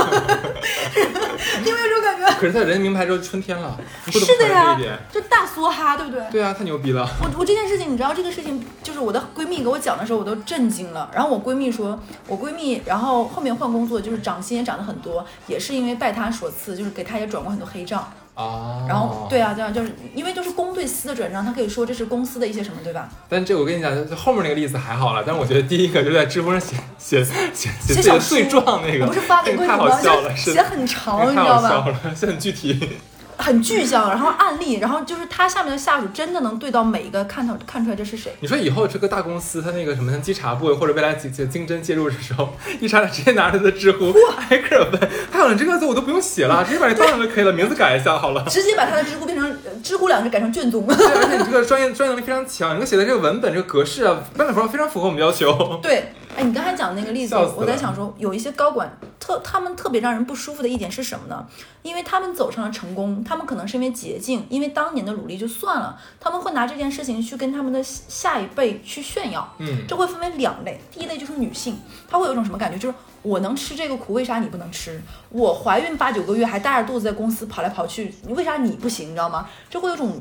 [1.62, 2.40] 你有没有这种感觉？
[2.40, 3.78] 可是他人名牌之后春天了，
[4.10, 4.78] 是的呀
[5.12, 6.22] 就大梭哈，对不对？
[6.30, 7.06] 对啊，太牛逼了。
[7.20, 11.10] 我我这件事情，你知道这个事情，就是我的闺蜜给我讲的时候，我都震惊了。
[11.14, 18.12] 然后我闺蜜说，我闺蜜，然后后面换工作，就是涨薪也涨了很多，也是因为拜她所赐，就是给他也转过很多黑账。
[18.34, 23.08] 啊，然后对啊，对啊，就是因为都是公对私的转账，他可以说这是公司的一些什么，对吧？
[23.30, 29.76] 但这我跟你讲，就后面那个例子还好了，但是我觉得第一个就是在知乎上写写写写自己的写小书罪状那个，不是发给那个太？
[29.78, 31.68] 好笑了，写很长，你知道吧？
[31.68, 32.98] 好笑了，这很具体。
[33.38, 38.32] 很具象，然后案例，然后就是他下面的下属真的能对到每一个看到看出来这是谁。
[38.40, 44.12] 你说以后这个大公司，他那个什么像稽查部或者未来几经经侦介入的时候，一查直接拿着他的知乎
[44.48, 48.44] 挨个问，还有你这个字我都不用写了，直接把这当上就可以了，名字改一下好了。
[48.48, 55.78] 直接把他的知乎变成呃知乎两个字改成卷宗，对，而且你这个专业专业能力非常强，你给写的这个文本这个格式啊，班长说非常符合我们要求。
[55.82, 58.90] 对，哎，你刚才讲的那个例子，我在想说，有一些高管
[59.26, 61.44] 特他们特别让人不舒服的一点是什么呢？
[61.82, 69.52] 因为他们走上了成功，他们可能是因为捷径，因为当年的努力就算了，他们会拿这件事情去跟他们的下一辈去炫耀。
[69.58, 71.76] 嗯，这会分为两类，第一类就是女性，
[72.08, 75.02] 她会有一种什么感觉，就是我能吃这个苦，为啥你不能吃？
[75.30, 79.08] 我怀孕八九个月还大着肚子在公司跑来跑去，你为啥你不行？
[79.08, 79.48] 你知道吗？
[79.68, 80.20] 这会有种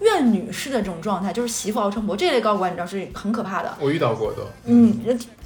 [0.00, 3.74] 怨女式的这种状态，就是媳妇熬成婆这类高管，你知道是很可怕的。
[3.80, 4.46] 我遇到过的。
[4.66, 5.00] 嗯，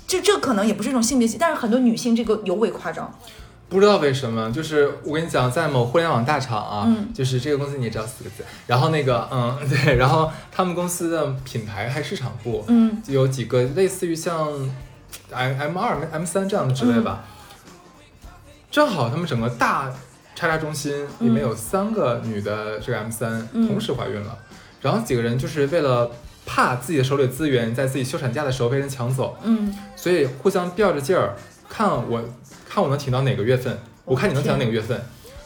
[0.09, 3.15] 这这可能也不是一种性别歧视，但是很多女性这个尤为夸张。
[3.69, 14.49] 不知道为什么，就是我跟你讲，在某互联网大厂啊，嗯就是这个公司你也知道四个字，然后那个嗯 对，然后他们公司的品牌还市场部，嗯有几个类似于像
[15.31, 17.27] M M 二 M 三这样的职位吧，
[18.71, 19.93] 正好他们整个大
[20.35, 24.39] 叉叉中心里面有三个女的这个 M 三、嗯同时怀孕了，
[24.81, 26.11] 然后几个人就是为了
[26.49, 31.37] 怕自己的手里的资源在自己休产假的时候被人抢走，嗯，所以互相吊着劲儿，
[31.69, 32.25] 看我
[32.67, 34.99] 看我能挺到哪个月份，我看你能挺到哪个月份。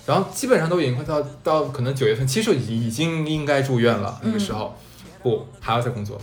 [0.07, 4.21] 然后基本上都已经快到到可能九月份，其实已已经应该住院了。
[4.23, 4.77] 那个时候，
[5.23, 6.21] 不还要再工作，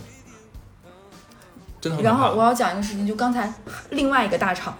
[1.80, 2.04] 真的很。
[2.04, 3.52] 然后我要讲一个事情，就刚才
[3.90, 4.76] 另外一个大厂，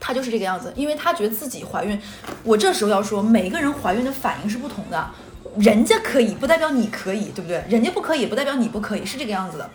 [0.00, 1.98] 她就是这个样子，因为她觉得自己怀孕。
[2.44, 5.10] 我这时候要说，每个人怀孕的反应是不同的，
[5.56, 7.64] 人家可以不代表你可以，对不对？
[7.68, 9.70] 人家不可以不代表你不可以，是这个样子的。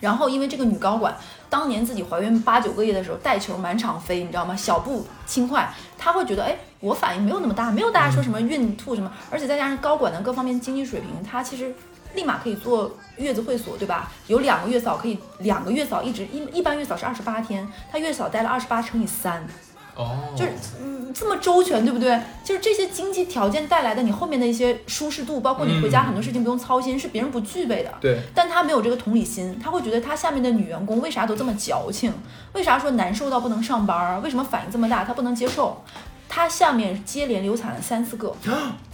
[0.00, 1.16] 然后因为这个女高管
[1.50, 4.54] 当年自己怀孕八九个月的时候带球满场飞，你知道吗？
[4.54, 11.74] 小步轻快，她会觉得，哎，我反应没有那么大，没有大家说什么孕吐什么，而且再加上高管的各方面经济水平，她其实
[12.14, 14.12] 立马可以做月子会所，对吧？
[14.28, 19.44] 有两个月嫂可以，两个月嫂一直一一般月嫂是二十八天，她月嫂待了二十八乘以三，
[19.98, 22.18] 哦，就是嗯这么周全，对不对？
[22.44, 27.92] 就是这些经济条件带来的你后面的一些舒适度，包括你回家很多事情不用操心，是别人不具备的。
[28.00, 32.12] 对，但他没有这个同理心，他会觉得他下面的女员工为啥都这么矫情？
[32.52, 34.20] 为啥说难受到不能上班儿？
[34.20, 35.04] 为什么反应这么大？
[35.04, 35.82] 他不能接受。
[36.28, 38.32] 他下面接连流产了三四个，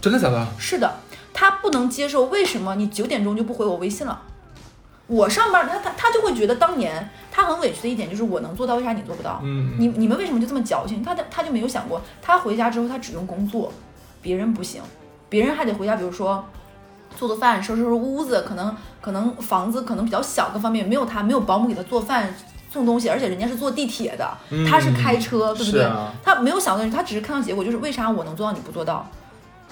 [0.00, 0.46] 真的假的？
[0.56, 1.00] 是的，
[1.34, 4.22] 他不能接受为什么你九点钟就不回我微信了？
[5.06, 9.40] 我上班，他他他就会觉得当年他很委屈的一点就是我能做到，为啥你做不到？
[9.42, 11.02] 嗯，你你们为什么就这么矫情？
[11.02, 13.72] 他的他就没有想过，他回家之后他只用工作，
[14.22, 14.82] 别人不行，
[15.28, 16.44] 别人还得回家，比如说
[17.18, 22.34] 做做饭、收拾收拾屋子，可能可能房子可能比较小，各方面没有他，没有保姆给他做饭。
[22.72, 25.84] 送东西，而且人家是坐地铁的，嗯他是开车，对不对？
[25.84, 29.08] 啊他没有想到，他只是看到结果，就是为啥我能做到你不做到？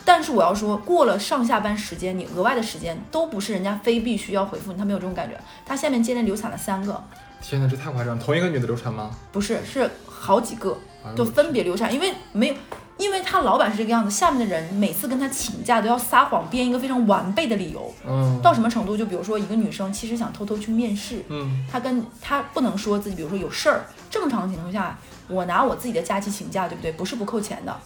[0.05, 5.39] 但是我要说，过了上下班时间，你额外的时间都不是人家非必须要回复你，他没有这种感觉。
[5.65, 7.03] 他下面接连流产了三个，
[7.41, 8.19] 天哪，这太夸张！
[8.19, 9.11] 同一个女的流产吗？
[9.31, 10.77] 不是，是好几个，
[11.17, 12.55] 就分别流产，因为没有，
[12.99, 18.97] 因为他老板是这个样子，下面的人每次跟他请假都要撒谎，编一个非常完备的理由，嗯到什么程度？
[18.97, 26.93] 就比如说一个女生其实想偷偷去面试，嗯，她跟她不能说自己，比如说有事儿，正常情况下，我拿我自己的假期请假，对不对？
[26.93, 27.77] 不是不扣钱的，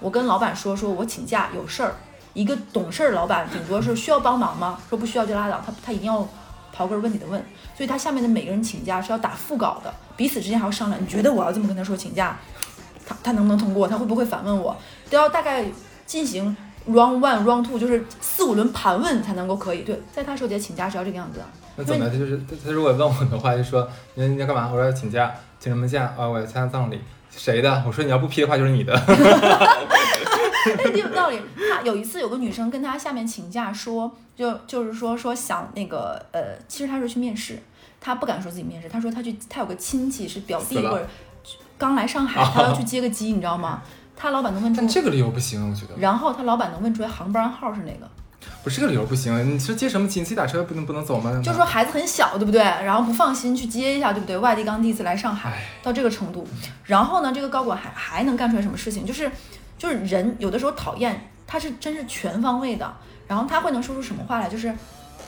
[0.00, 1.94] 我跟老板说，说我请假有事儿，
[2.34, 4.78] 一个懂事儿老板顶多是需要帮忙吗？
[4.88, 6.26] 说不需要就拉倒，他他一定要
[6.76, 7.42] 刨根问底的问，
[7.76, 12.38] 所以他下面的每个人请假是要打副稿的，彼此之间还要商量，你觉得我要这么跟他说请假，
[13.06, 13.88] 他他能不能通过？
[13.88, 14.76] 他会不会反问我？
[15.10, 15.64] 都要大概
[16.06, 16.56] 进行
[16.88, 19.82] round one、round two，就是四五轮盘问才能够可以。
[19.82, 21.44] 对，在他手底下请假是要这个样子的。
[21.76, 22.08] 那怎么？
[22.08, 24.68] 他就是他他如果问我的话，就说你你要干嘛？
[24.70, 26.14] 我说要请假，请什么假？
[26.16, 27.00] 啊，我要参加葬礼。
[27.38, 27.82] 谁的？
[27.86, 28.92] 我说你要不批的话就是你的。
[30.68, 31.40] 哎，有道理。
[31.70, 37.58] 他有一次有个女生跟他下面请假说，就就是说说想那个呃，其实他是去面试，
[38.00, 41.08] 他不敢说自己面试，他说他去他有个亲戚是表弟或者
[41.78, 43.82] 刚来上海，他要去接个机，你知道吗？
[44.16, 48.10] 他老板能问出但，这个理由不行，我觉得然后他老板能问出来航班号是哪个，
[48.62, 49.54] 不是这个理由不行。
[49.54, 50.22] 你是接什么亲？
[50.22, 51.40] 你自己打车不能不能走吗？
[51.44, 52.60] 就说孩子很小，对不对？
[52.60, 54.36] 然后不放心去接一下，对不对？
[54.38, 56.46] 外地刚第一次来上海，到这个程度，
[56.84, 59.06] 然后呢，这个高管还还能干出来什么事情？
[59.06, 59.30] 就是
[59.76, 62.92] 就是人有的时候讨厌，他是真是全方位的，
[63.26, 64.48] 然后他会能说出什么话来？
[64.48, 64.74] 就是。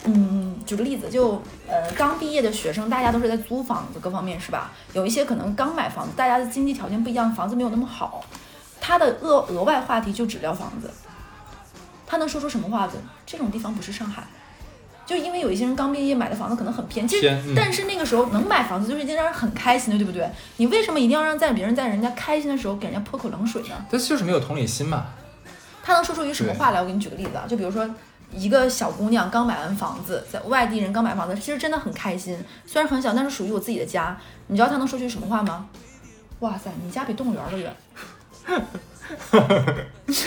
[0.05, 1.33] 嗯，举个例子，就
[1.69, 4.71] 呃刚毕业的学生，大家都是在租房子，各方面是吧？
[4.95, 8.25] 有一些可能刚买房子，大家的经济条件不一样，房子没有那么好，
[8.81, 10.91] 他的额额外话题就只聊房子，
[12.11, 12.97] 他能说出什么话子？
[13.25, 14.25] 这种地方不是上海，
[15.07, 20.29] 就因为有一些人刚毕业买的房子可能很偏，其实嗯但是那个时候能买房子就是一件让人很开心的，对不对？
[20.57, 23.87] 你为什么一定要让在别人在人家开心的时候给人家泼口冷水呢？
[23.89, 25.07] 他就是没有同理心嘛。
[25.85, 26.81] 他能说出一个什么话来？
[26.81, 27.89] 我给你举个例子啊，就比如说
[28.33, 34.19] 一个小姑娘刚买完房子，在外地人刚买房子，其实真的很开心，虽然很小，但是属于我自己的家。
[34.49, 35.69] 你知道他能说句什么话吗？
[36.41, 37.73] 哇塞，你家比动物园儿都远。
[40.07, 40.25] 你说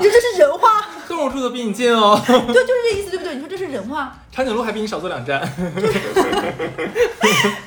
[0.00, 0.86] 这是人话？
[1.08, 3.34] 动物住的比你近哦， 对，就是这意思，对不对？
[3.34, 4.16] 你说这是人话？
[4.32, 5.40] 长颈鹿还比你少坐两站。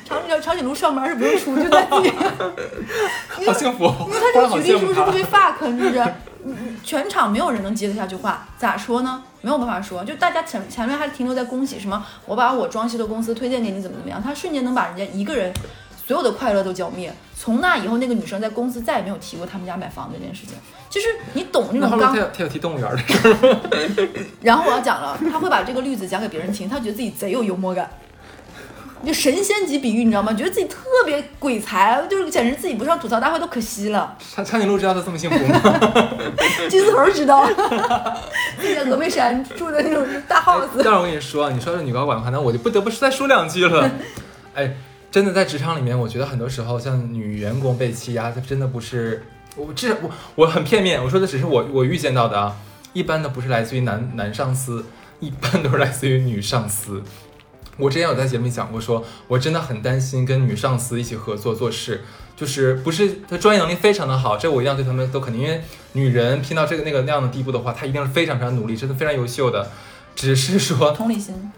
[0.06, 1.88] 长颈长颈鹿上班是不用出去的，
[3.36, 5.12] 自己好幸福，因为他这个举例是不是特。
[5.12, 5.54] 别 fuck？
[5.66, 6.04] 是不是？
[6.46, 9.22] 嗯全场没有人能接得下去话，咋说呢？
[9.42, 15.52] 没有办法说，就大家前前面还停留在恭喜什么，我把我装修的公司推荐给你，怎么怎么样，他瞬间能把人家一个人
[16.10, 17.14] 所有的快乐都浇灭。
[17.38, 20.56] 从那以后，那个女生在公司再也没有提过他们家买房子这件事情。
[20.90, 23.60] 就是你懂那种刚他，有他有提动物园的事儿，
[24.42, 27.88] 然后我要讲了，他会把这个例子讲给别人听，他觉得自己贼有幽默感。
[29.06, 30.34] 就神仙级比喻，你知道吗？
[30.34, 34.18] 觉得自己特别鬼才，就是简直自己不上吐槽大会都可惜了。
[34.34, 35.62] 长长颈鹿知道他这么幸福吗？
[36.68, 37.48] 金丝猴知道，
[38.60, 40.70] 自己在峨眉山住的那种大 house。
[40.78, 43.90] 但是我跟你说，你说是女高管的话，那我就不得不再说两句了。
[44.56, 44.74] 哎，
[45.12, 52.56] 真的在职场里面，我觉得很多时候像女员工被欺压，她真的不是我这我我很片面，我说的只是我我预见到的啊。
[52.94, 54.86] 一般的不是来自于男男上司，
[55.20, 57.04] 一般都是来自于女上司。
[57.78, 62.02] 我之前有在节目里讲过说，我真的很担心跟女上司一起合作做事，
[62.36, 65.62] 就是不是她专业能力非常的好，这我一定要对他们都肯定，因为
[65.94, 69.72] 女人拼到这个那个那样的地步的话，她一定是非常非常努力，真的非常优秀的。
[70.16, 71.52] 只是说同理心，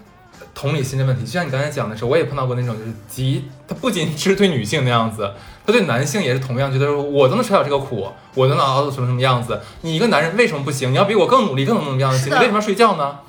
[0.54, 5.32] 同理心的问题，就像你刚才讲的时候，我也碰到过那种就是极，他不仅是对女性那样子，
[5.66, 10.92] 他对男性也是同样觉得说我都能吃了这个苦，我都能熬到什么什么样子，你一个男人为什么不行？
[10.92, 12.28] 你要比我更努力，更能怎么样行？
[12.28, 13.20] 你为什么要 睡觉呢？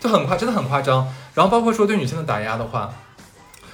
[0.00, 1.06] 就很夸，真的很夸张。
[1.34, 2.92] 然后包括说对女性的打压的话，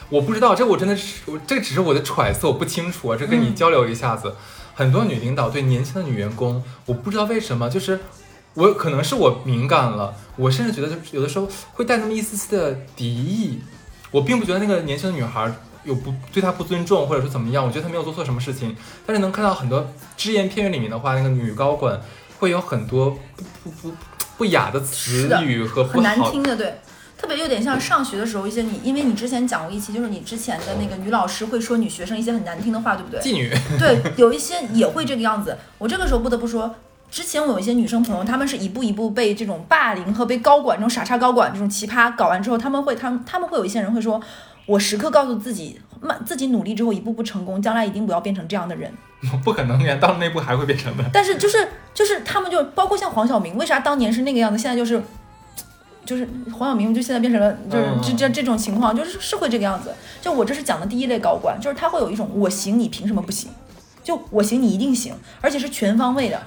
[0.09, 4.35] 我不知道，这我真的是，我这只是我的揣测，我不清楚啊，这跟你嗯交流一下子。
[4.75, 7.99] 很多女领导对年轻的女员工，我不知道为什么，就是
[8.59, 13.61] 我可能是我敏感了，我甚至觉得就是有的时候会带那么一丝丝的敌意。
[14.11, 15.49] 我并不觉得那个年轻的女孩
[15.85, 18.75] 有不对她不尊重，或者说怎么样，我觉得她没有做错什么事情。
[19.07, 22.01] 但是能看到很多只言片语里面的话，那个女高管
[22.41, 23.95] 会有很多不不不
[24.39, 26.75] 不雅的词语和不很难听的，对。
[27.17, 33.21] 特别有点像上学的时候一些你，因为你之前讲过一期，就是你之前的那个女老师会说女学生一些很难听的话，对不对？
[33.21, 33.53] 妓女。
[33.79, 35.57] 对，有一些也会这个样子。
[35.79, 36.75] 我这个时候不得不说，
[37.11, 44.21] 之前我有一些女生朋友，她们是一步一步被这种霸凌和被高管这种傻叉高管这种奇葩搞完之后，他们会，他们他们会有一些人会说，
[44.67, 48.93] 我时刻告诉自己，慢自己努力之后一步步成功，将来一定不要变成这样的人。
[49.45, 51.05] 不可能呀，到了那步还会变成的。
[51.13, 55.03] 但是就是就是他们就包括像黄晓明，为啥当年是那个样子，现在就是。
[56.07, 59.95] 就是黄晓明，就现在变成了就是嗯这这这种情况，就是是会这个样子。
[60.23, 63.51] 就我这是讲的第一类高管，就是他会有一种我行你凭什么不行？
[64.03, 66.41] 就我行你一定行，而且是全方位的。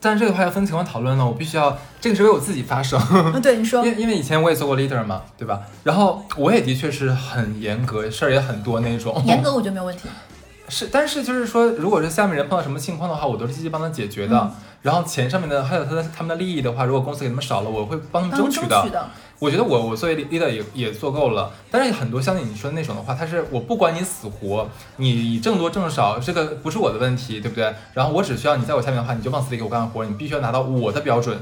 [0.00, 3.00] 但是这个话要分情况讨论了，我必须要这个是为我自己发声，
[3.34, 5.60] 嗯，对，你说因为因为以前我也做过 leader 嘛，对吧？
[5.84, 9.22] 然后我也的确是很严格，事儿也很多那种。
[9.26, 10.08] 严格我觉得没有问题。
[10.68, 14.36] 是，但是就是说，如果是下面人碰到什么情况的话，我都是积极帮他解决的。
[14.36, 19.08] 嗯然后钱上面的还有他的他们的利益的话，如果公司给他们少了，我会帮他们当争取的。
[19.38, 27.72] 我觉得我我作为 leader 也也做够了，但是很多像你说的那种的话，他是我不管你死活，你挣多挣少，这个不是我的问题，对不对？
[27.94, 31.38] 然后我只需要你在我下面的话，你就往死里给我干活，你必须要拿到我的标准，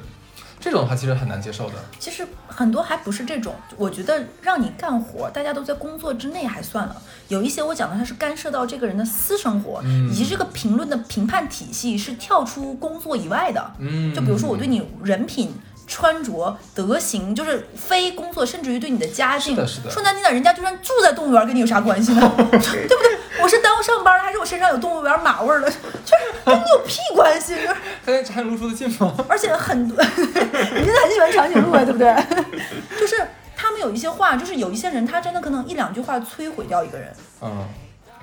[0.61, 1.75] 这种的话其实很难接受的。
[1.99, 3.55] 其实很多还不是这种。
[3.79, 13.73] 我觉得让你干活，大家都在工作之内还算了，有一些我讲的他是干涉到这个人的私生活，嗯以及这个评论的评判体系是跳出工作以外的。
[13.79, 15.55] 嗯，就比如说我对你人品。
[15.87, 22.33] 穿着、德行，就是非工作，甚至于对你的家境，是的是的说难听点，人家就算住在动物园，跟你有啥关系呢？
[22.37, 23.19] 对不对？
[23.41, 25.69] 我是耽误上班了，还是我身上有动物园马味儿了？
[25.71, 27.55] 就是跟你有屁关系？
[27.55, 27.67] 就是
[28.05, 29.15] 他跟长颈鹿住的近吗？
[29.29, 32.15] 而且很多， 你真的很喜欢长颈鹿啊，对不对？
[32.99, 33.17] 就是
[33.55, 37.67] 他们有一些话，就是有一些人，他真的可能一两句话摧毁掉一个人，嗯，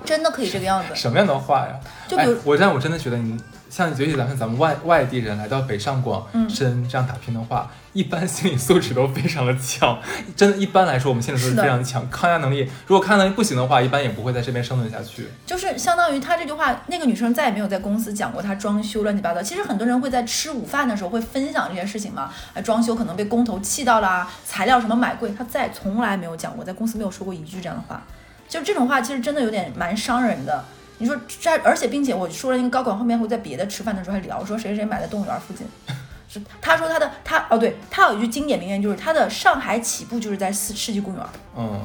[0.04, 0.94] 真的可以这个样子。
[0.94, 1.74] 什么样的话呀？
[2.08, 3.36] 就比如哎、我让我真的觉得你
[3.74, 9.98] 像尤其咱们咱们外外地人来到北上广嗯深这样打拼的话，一般心理素质都非常的强。
[10.36, 15.26] 真的，一般来说我们心理素质非常强，抗压能力如果抗压能力不行的话，一般也不会在这边生存下去。
[15.44, 19.42] 就是相当于他这句话，那个女生再也没有在公司讲过她装修乱七八糟。
[19.42, 28.00] 其实很多人会在吃午饭的时候会分享这件事情嘛，啊，装修可能被工头气到啦，材料什么买贵，她再从来没有讲过，在公司没有说过一句这样的话。
[28.48, 30.64] 就这种话，其实真的有点蛮伤人的。
[30.98, 35.66] 你说这，而且并且我说了，那个高管后面会在别的吃饭的时候还聊说谁谁谁买的动物园附近。
[36.26, 41.24] 是他说他的他哦对，他有一句经典名言，就是他的上海起步就是在世世纪公园。
[41.56, 41.84] 嗯，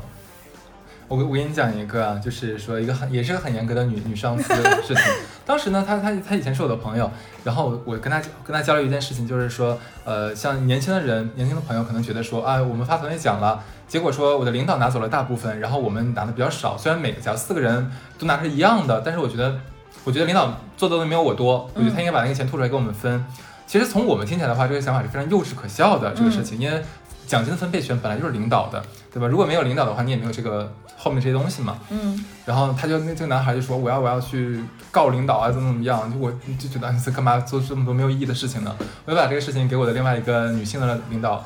[1.07, 5.03] 我我给你讲一个啊，就是说一个很也是个很严格的女女上司的事情。
[5.45, 7.11] 当时呢，她她她以前是我的朋友，
[7.43, 16.77] 然后我跟她跟她交流一件事情，就是说，呃，像年轻的人，年轻的朋友可能觉得说，啊，我们发团队奖了，结果说我的领导拿走了大部分，然后我们拿的比较少。
[16.77, 19.59] 虽然每个假如四个人都拿是一样的，但是我觉得，
[20.03, 23.25] 我觉得领导做的都没有我多，我觉得他应该把那个钱吐出来给我们分。
[23.65, 26.81] 其实从我们听起来的话，这个想法是非常幼稚可笑的这个事情，因为
[27.25, 28.81] 奖金的分配权本来就是领导的，
[29.11, 29.27] 对吧？
[29.27, 31.77] 如果没有领导的话，你也没有这个后面这些东西嘛。
[31.89, 36.11] 嗯，然后他就那这个男孩就说我要我要去告领导啊，怎么怎么样？
[36.11, 38.75] 就我就觉得你在 干嘛做这么多没有意义的事情呢？
[39.05, 41.45] 我就把这个事情给我的另外一个女性的领导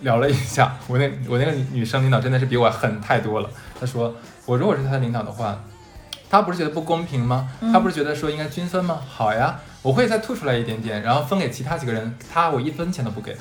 [0.00, 3.50] 聊了一下， 我那我那个女生领导真的是比我狠太多了。
[3.78, 4.14] 她说
[4.46, 5.58] 我如果是她的领导的话，
[6.30, 7.48] 她不是觉得不公平吗？
[7.72, 9.00] 她不是觉得说应该均分吗？
[9.08, 13.36] 好呀，我会再吐出来一点点，然后分给其他几个人，她我一分钱都不给。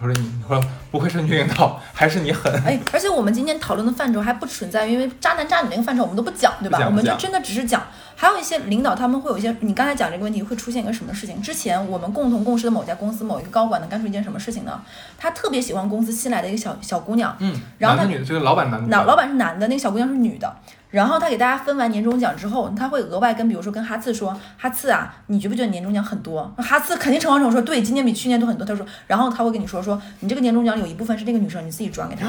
[0.00, 2.52] 我说你，我说不愧是女领导，还是你狠？
[2.64, 6.78] 哎，而且我们今天讨论的范畴还不存在，因为渣男渣女那个范畴我们都不讲，对吧？
[6.86, 7.82] 我们就真的只是讲，
[8.14, 11.42] 还有一些领导他们会有一些，你刚才讲这个问题会出现一个什么事情？
[11.42, 14.80] 之前我们共同共事的某家公司某一个高管呢，干出一件什么事情呢？
[15.18, 20.54] 他特别喜欢公司新来的一个小小姑娘，嗯，然后他男的女的，就是老板男的女的老老板是男的，那个小姑娘是女的。
[20.90, 26.50] 然后他给大家分完年终奖之后，他会额外跟比如说跟哈次说，哈次啊，你觉不觉得年终奖很多？
[26.56, 28.66] 哈次肯定诚惶诚恐说，对，今年比去年多很多。
[28.66, 32.26] 他说，然后他会跟你说说，你这个年终奖有一部分是那个女生你自己转给她，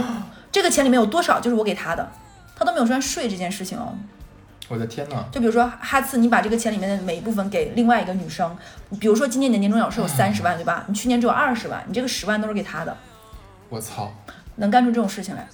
[0.52, 2.06] 这个钱里面有多少就是我给她的，
[2.56, 3.94] 他都没有说税这件事情哦。
[4.68, 8.56] 我的天呐，就比如说哈次，你把这个钱里面的每一部分给另外一个女生，
[9.00, 10.84] 比如说今年你的年终奖是有三十万对吧？
[10.88, 12.96] 你去年只有二十万，你这个十万都是给她的。
[13.70, 14.12] 我操！
[14.58, 15.48] 能干出这种事情来，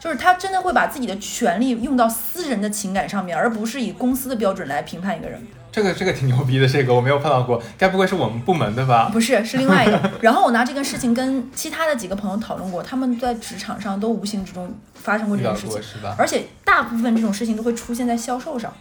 [0.00, 5.46] 就是他真的会把自己的权利用到私人的情感上面，而不是以公司的标准来评判一个人。
[5.70, 9.10] 这个这个挺牛逼的，这个我没有碰到过，该不会是我们部门的吧？
[9.12, 10.10] 不是，是另外一个。
[10.20, 16.16] 然后我拿这个事情跟其他的几个朋友讨论过，他们在职场上都无形之中发生过这种事情，是吧？
[16.18, 18.74] 而且大部分这种事情都会出现在销售上，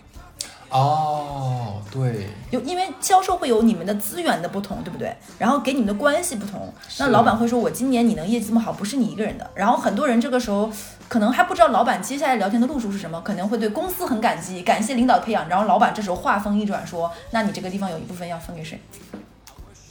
[0.70, 5.16] 哦，对，有因为销售会有你们的资源的不同，对不对？
[5.38, 9.50] 然后给你们的关系不同，那老板会说，我今年你能业绩这么好，不是你一个人的。
[9.56, 10.72] 然后很多人这个时候
[11.08, 15.50] 可能还不知道老板接下来聊天的路数是什么，可能会对公司很感激，感谢领导的培养。
[15.50, 18.80] 然后老板这时候话锋一转说，那你这个地方有一部分要分给谁？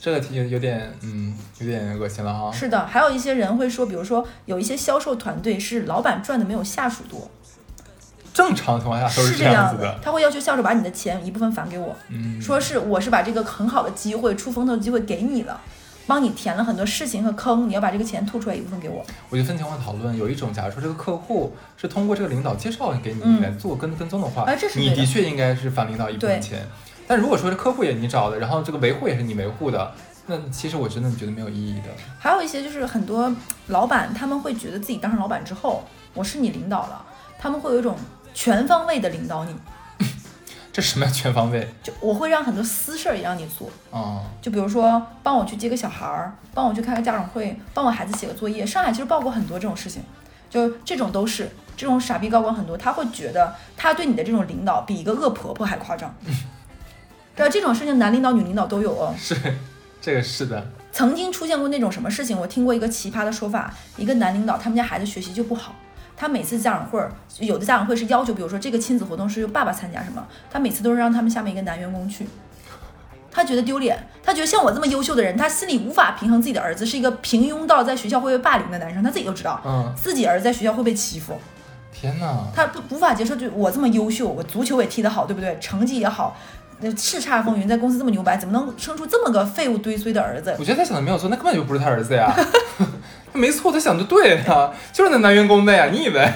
[0.01, 2.49] 这个题有有点嗯，有点恶心了哈。
[2.53, 7.29] 是的，还有一些人会说，比如说有一些销售团队是老板赚的没有下属多，
[8.39, 9.99] 正常情况下都是这样样子的。
[10.01, 15.59] 他会要求销售把你的钱一部分返给我，嗯，说是我是把这个很好的机会出风头的机会给你了，
[16.07, 19.05] 帮你填了很多事情和坑，你要把这个钱吐出来一部分给我。
[19.29, 26.65] 我就分情况讨论，有一种，假如说这个客户是通过这个领导介绍给你嗯来做跟跟踪的话，哎这是的你的确应该是返领导一部分钱。
[27.05, 29.91] 但如果说这客户也你找的，然后这个维护也是你维护的，
[30.27, 31.89] 那其实我真的觉得没有意义的。
[32.19, 33.33] 还有一些就是很多
[33.67, 35.83] 老板他们会觉得自己当上老板之后，
[36.13, 37.03] 我是你领导了，
[37.39, 37.95] 他们会有一种
[38.33, 39.55] 全方位的领导你，
[40.71, 41.67] 这什么叫全方位？
[41.83, 48.65] 就我会让很多私事儿也让你做，哦，就比如说帮我去接个小孩儿，帮我去开个家长会，帮我孩子写个作业。
[48.65, 50.01] 上海其实报过很多这种事情，
[50.49, 56.13] 就这种都是这种傻逼高管很多，他会觉得他对你的这种领导比一个恶婆婆还夸张。
[57.35, 57.49] 对吧？
[57.49, 59.15] 这种事情男领导、女领导都有哦。
[59.17, 59.33] 是，
[60.01, 60.65] 这个是的。
[60.91, 65.73] 曾经出现过那种什么事情，我听过一个奇葩的说法，一个男领导他们家孩子学习就不好，
[66.21, 67.09] 他每次家长会儿，
[67.39, 72.27] 有的家长会是要求，比如说这个亲子活动是由爸爸参加什么，他每次都是让他们下面一个男员工去，
[73.31, 81.39] 他觉得丢脸，他觉得像我这么优秀的人，他心里无法平衡自己的儿子是一个平庸到在学校会被霸凌的男生，他自己都知道，嗯，自己儿子在学校会被欺负，
[81.93, 85.57] 天哪，他不无法接受，就我这么优秀，我足球也踢得好，对不对？
[85.61, 86.35] 成绩也好，
[86.81, 90.53] 那叱咤风云，在公司这么牛掰，怎么能生出这么个废物堆堆的儿子？
[90.59, 92.29] 我觉得他想的没有错，那根本就不是他儿子呀。
[93.31, 95.87] 他没错，他想的对呀， 就是那男员工的呀。
[95.91, 96.19] 你以为？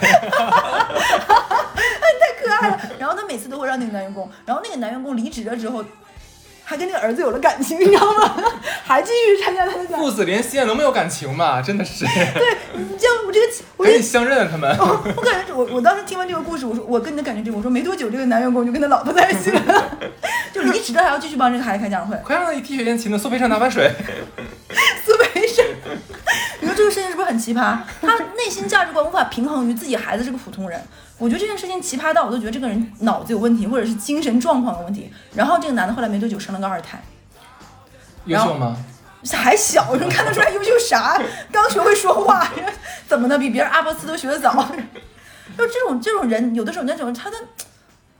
[2.19, 2.79] 太可爱了。
[2.99, 5.83] 然后他每次都会让那个男员工，然后那个男员工离职了之后，
[6.63, 8.35] 还跟那个儿子有了感情，你知道吗？
[8.85, 9.97] 还继续参加他的家。
[9.97, 11.61] 父子连心，能没有感情吗？
[11.61, 14.77] 真的是，你这样，我这个我这赶紧相认啊，他们。
[14.77, 19.97] 我感觉我我当时听完这个故事，我说我跟你的感觉这个，我说没多久这个男员工就跟他老婆在一起了，
[20.53, 23.91] 就离职了还要继续帮这个孩子开家长会，快让他一滴血验亲的，苏培盛拿碗水。
[25.05, 25.65] 自卑生。
[26.61, 27.77] 你说这个事情是不是很奇葩？
[28.01, 30.81] 他内心价值观无法平衡于自己孩子是个普通人。
[31.17, 35.11] 我觉得这件事情奇葩到我都觉得这个人脑子有问题，或者是精神状况有问题。
[35.33, 37.01] 然后这个男的后来没多久生了个二胎，
[38.25, 38.77] 优秀吗？
[39.31, 41.21] 还小，能看得出来优秀啥？
[41.51, 42.45] 刚学会说话，
[43.07, 43.39] 怎么的？
[43.39, 44.51] 比别人阿波斯都学得早。
[45.57, 47.37] 就这种这种人，有的时候那种他的，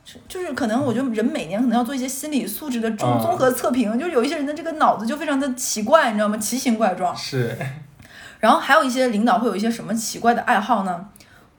[0.06, 6.38] 就就是可能我觉得人每年可能要做一些心理素质的综嗯综合测评，就是有一些人的这个脑子就非常的奇怪，你知道吗？
[6.38, 7.16] 奇形怪状。
[7.16, 7.58] 是，
[8.40, 11.08] 然后还有一些领导会有一些什么奇怪的爱好呢？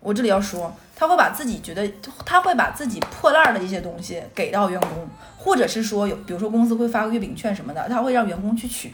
[0.00, 1.90] 我这里要说，他会把自己觉得
[2.26, 8.92] 他会把自己破烂儿的一些东西给到员工，或者是说有，比如说公司会发个月饼券什么的，他会让员工去取。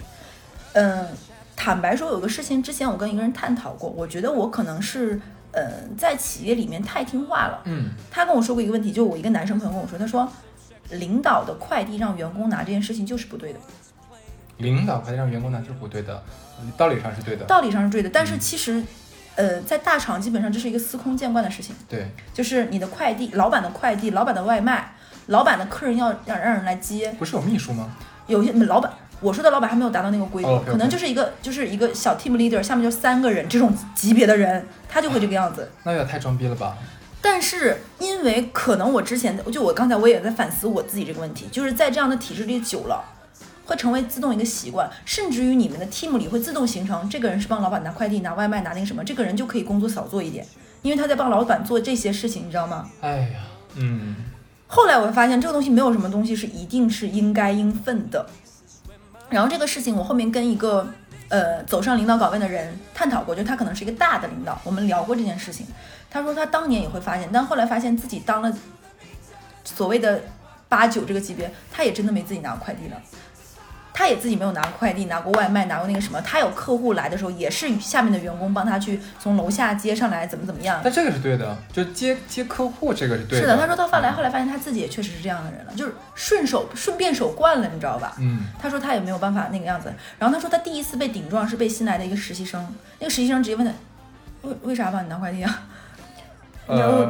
[0.75, 1.05] 嗯，
[1.57, 5.21] 坦白说，有个事情之前我跟一个人探讨过，我觉得我可能是
[5.53, 7.63] 嗯在企业里面太听话了。
[7.65, 10.29] 嗯，他跟我说过一个问题，就我一个男生朋友跟我说，他说
[10.91, 13.59] 领导的快递让员工拿这件事情就是不对的。
[14.59, 16.23] 领导快递让员工拿就是不对的，
[16.77, 17.45] 道理上是对的。
[17.47, 18.83] 道理上是对的，但是嗯其实，
[19.35, 24.93] 呃，在大厂基本上这是一个司空见惯的事情，对，就是你的快递，老板的快递，老板的外卖，
[25.29, 27.89] 老板的客人要让让人来接，不是有秘书吗？
[28.27, 35.71] 有些老板，我说的老板还没有达到那个规格，哦，OK，OK 可能就是一个就是一个小 team leader，下面就三个人这种级别的人，他就会这个样子。
[35.85, 36.77] 那有点太装逼了吧？
[37.23, 43.05] 但是因为可能我之前就我刚才我也在反思我自己这个问题，就是在这样的体制里久了，
[43.67, 50.47] 会成为自动一个习惯，甚至于你们的 team 里会自动形成，这个人是帮老板拿快递、拿外卖、拿那个什么，这个人就可以工作少做一点，
[50.81, 52.89] 因为他在帮老板做这些事情，你知道吗？
[53.03, 53.41] 哎呀，
[53.75, 54.17] 嗯，
[54.67, 58.27] 后来我会发现这个东西没有什么东西是一定是应该应分的。
[59.31, 60.87] 然后这个事情我后面跟一个
[61.29, 65.67] 呃走上领导岗位的人探讨过，就他可能是一个大的领导，我们聊过这件事情。
[66.11, 68.53] 他说他当年也会发现，但后来发现自己当了
[69.65, 70.21] 所谓的
[70.69, 73.01] 八九这个级别，他也真的没自己拿过快递了。
[73.93, 76.21] 他也自己没有拿过快递，拿过外卖，拿过那个什么。
[76.23, 80.81] 他有客户来的时候，也是下面的员工帮他去从楼下接上来，怎么怎么样。
[80.83, 83.43] 但这个是对的，就接接客户这个是对的。
[83.43, 88.15] 是的，他说他后来后来发现他自己也确实是这样的人了，就是顺手顺便手惯了，你知道吧？
[88.19, 89.93] 嗯，他说他也没有办法那个样子。
[90.19, 92.67] 然后他说他第一次被顶撞是被新来的一个实习生，
[92.99, 93.73] 那个实习生直接问他，
[94.49, 95.63] 为为啥帮你拿快递啊？
[96.69, 97.05] 然后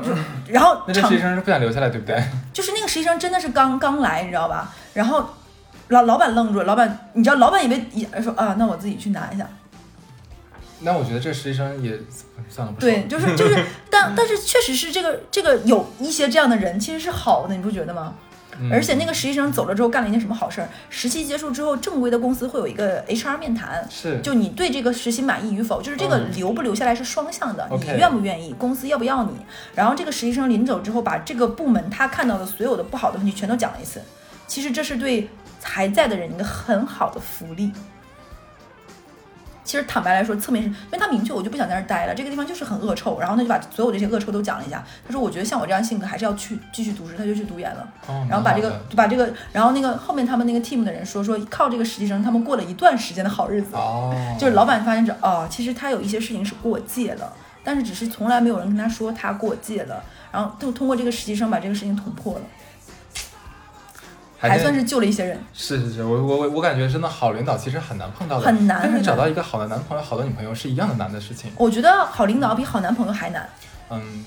[0.48, 2.22] 然后那这实习生是不想留下来，对不对？
[2.50, 4.72] 就是那个实习生真的是刚刚来，你知道吧？
[4.94, 5.28] 然后
[5.90, 9.46] 老老板愣住了，老板你知道老板以为也说啊，那我自己去拿一下。
[10.80, 11.98] 那我觉得这实习生也
[12.48, 18.14] 算了，对，就是就是， 但但是确实是这个这个有一些这样的人其实是好的，你不觉得吗？
[18.62, 20.68] 嗯而且那个实习生走了之后干了一件什么好事儿？
[20.90, 29.32] 实习结束之后，正规的公司会有一个 HR 面谈，是就你对这个实习满意与否，就是这个嗯留不留下来是双向的，你愿不愿意，公司要不要你。
[29.74, 34.00] 然后这个实习生临走之后，把这个部门他看到的所有的不好的问题全都讲了一次。
[34.46, 35.28] 其实这是对
[35.62, 37.72] 还在的人一个很好的福利。
[39.62, 44.84] 其实坦白来说，侧面是因为他明确我就不想在那儿待了，这个地方就是很恶臭，然后他就把所有这些恶臭都讲了一下。
[45.06, 47.88] 他说我觉得像我这样性格还是要去继续读职，他就去读研了。
[48.08, 53.68] 哦，然后把这个把这个，然后那个后面他们那个 team 的人说说靠这个实习生，他们过了一段时间的好日子。
[53.74, 57.32] 哦，就是老板发现这哦，其实他有一些事情是过界了，
[57.62, 60.02] 但是只是从来没有人跟他说他过界了，
[60.32, 62.40] 然后就通过这个实习生把这个事情捅破了，
[64.48, 65.38] 还算是救了一些人。
[65.52, 71.52] 是是是，我我我我感觉真的好领导其实很难碰到的，很难跟你找到一个好的男朋友、好的女朋友是一样的难的事情。
[71.56, 73.48] 我觉得好领导比好男朋友还难。
[73.90, 74.24] 嗯，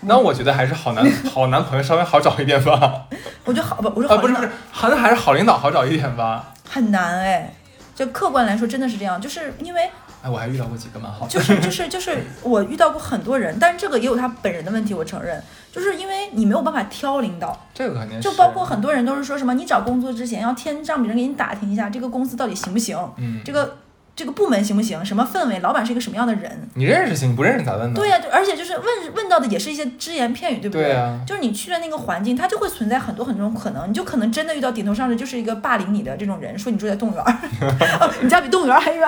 [0.00, 3.06] 那我觉得还是好男 好男朋友稍微好找一点吧。
[3.44, 6.52] 我觉得好不，我说啊，好不是不是，好像还是好领导好找一点吧。
[6.68, 7.52] 很难哎，
[7.94, 9.88] 就客观来说真的是这样，就是因为
[10.24, 11.30] 哎，我还遇到过几个蛮好的。
[11.30, 15.38] 就是就是就是我遇到过很多人，但是这个也有他本人的问题，我承认，
[15.70, 17.66] 就是因为你没有办法挑领导。
[17.74, 23.76] 这个肯定是，就包括很多人都是说什么，你找工作之前要先让别人给你打听一下这个公司到底行不行，嗯，这个
[24.16, 26.70] 这个部门行不行，什么氛围，老板是一个什么样的人。
[26.72, 27.94] 你认识行，你不认识咋问呢？
[27.94, 37.38] 对呀、就而且就是问问到的也是一些只言片语，对不对啊就是你去了那个环境，它就会存在很多很多种可能，你就可能真的遇到顶头上司就是一个霸凌你的这种人，说你住在动物园儿，
[38.00, 39.06] 哦你家比动物园儿还远。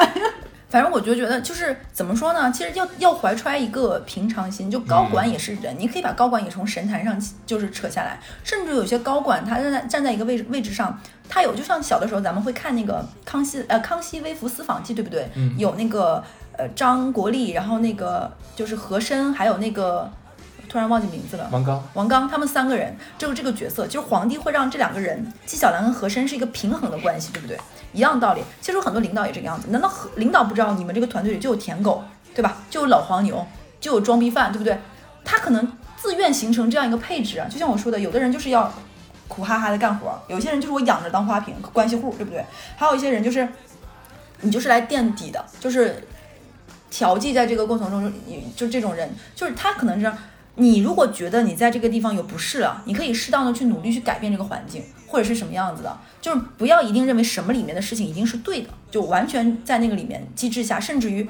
[0.68, 2.50] 反正我就觉得，就是怎么说呢？
[2.50, 10.98] 其实要要怀揣一个平常心，就高管也是人，你可以把高管也从神坛上就是扯下来，甚至有些高管他站在站在一个位置位置上，
[11.28, 15.28] 他有就像小的时候咱们会看那个康熙呃康熙微服私访记，对不对？
[15.34, 16.22] 嗯有那个
[16.56, 20.10] 呃张国立，然后那个就是和珅，还有那个
[20.68, 21.48] 突然忘记名字了。
[21.52, 27.58] 王刚，王刚他们三个人就是这个角色，就是皇帝会让这两个人纪晓岚跟和珅是一个平衡的关系，对不对？
[27.92, 28.42] 一样道理。
[28.60, 32.04] 其实有很多领导也这个样子，难道和领导不知道你们这个团队里就有舔狗，
[32.34, 32.58] 对吧？
[32.68, 33.46] 就有老黄牛，
[33.80, 34.78] 就有装逼犯，对不对？
[35.24, 37.48] 他可能自愿形成这样一个配置啊。
[37.50, 38.72] 就像我说的，有的人就是要
[39.28, 42.44] 苦哈哈的干活，有些人就是我养着当花瓶，关系户，对不对？
[42.76, 43.48] 还有一些人就是
[44.42, 46.06] 你就是来垫底的，就是
[46.90, 50.12] 调剂在这个过程中，就你就这种人，就是他可能是
[50.56, 61.28] 你如果觉得你在这个地方有不适了，你可以适当的去努力去改变这个环境，或者是什么样子的，就是不要一定认为什么里面的事情一定是对的，就完全在那个里面机制下，甚至于。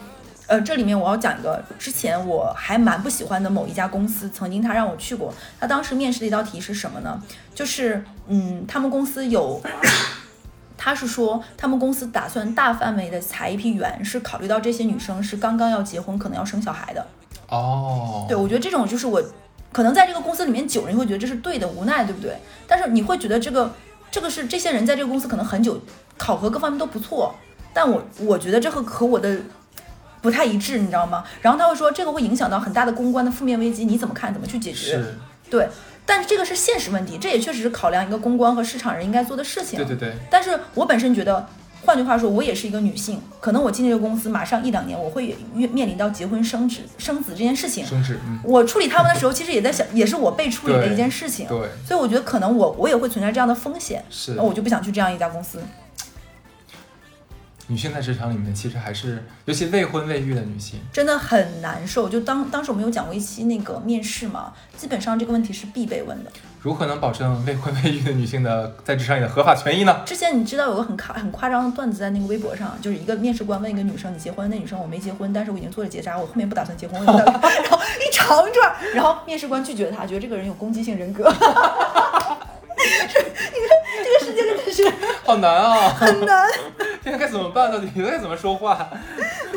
[0.49, 7.21] 呃，这里面我要讲一个之前我还蛮不喜欢的某一家公司，曾经他让我去过，他当时面试的一道题是什么呢？
[7.53, 9.61] 就是嗯，他们公司有
[10.79, 17.05] 他是说，他们公司打算大范围的裁一批员，是考虑到这些女生是刚刚要结婚，可能要生小孩的。
[17.49, 19.23] 哦，对，我觉得这种就是我
[19.73, 22.37] 可能在这个公司里面久了，你会觉得这是对的，无奈，对不对？
[22.67, 23.73] 但是你会觉得这个
[24.11, 25.81] 这个是这些人在这个公司可能很久，
[26.17, 27.35] 考核各方面都不错，
[27.73, 29.39] 但我我觉得这和和我的
[30.23, 31.25] 不太一致，你知道吗？
[31.41, 34.33] 然后他会说这个会影响到很大的公关的负面危机，你怎么看？
[34.33, 35.05] 怎么去解决？
[35.49, 35.69] 对，
[36.05, 39.77] 但是这个是现实问题，这也确实是考量一个公关和市场人应该做的事情。
[39.79, 41.47] 对对对，但是我本身觉得，
[41.87, 47.87] 换句话说，我也是一个女性，可能我进这个公司马上一两年，我会面面临到结婚生子生子这件事情。
[47.87, 51.47] 生子，嗯，我处理他们的时候，其实也在想， 也是我被处理的一件事情。
[51.47, 55.61] 对所以我觉得可能我我也会存在这样的风险，是那我就不想去这样一家公司。
[57.69, 62.09] 女性在职场里面其实还是，尤其未婚未育的女性，真的很难受。
[62.09, 66.31] 就当当时我们有讲过一期那个面试嘛，基本上这个问题是必被问的。
[66.67, 70.03] 如何能保证未婚未育的女性的在职场里的合法权益呢？
[70.05, 81.33] 之前你知道有个很夸很夸张的段子在那个微博上，就是一个面试官问一个女生你结婚，那女生我没结婚，但是我已经做了结扎，我后面不打算结婚，我也不打算然后一长串，然后面试官拒绝他，觉得这个人有攻击性人格。
[82.77, 83.31] 这个
[84.05, 84.93] 这个世界真的是
[85.25, 85.89] 好难啊！
[85.91, 86.49] 很难，
[87.03, 87.71] 现在该怎么办？
[87.71, 88.89] 到底应该怎么说话？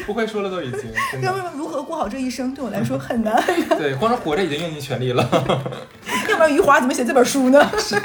[0.06, 0.92] 不会说了都已经，
[1.24, 3.78] 要不然如何过好这一生对我来说很难很难。
[3.80, 5.28] 对，光是活着已经用尽全力了。
[6.40, 7.70] 不知道余华怎么写这本书呢？
[7.78, 7.98] 是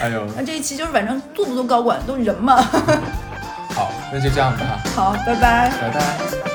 [0.00, 2.56] 哎呦那这一期就是反正做不做高管都是人嘛。
[3.74, 4.62] 好那就这样子
[4.94, 5.70] 好拜拜。
[5.80, 6.52] 拜拜。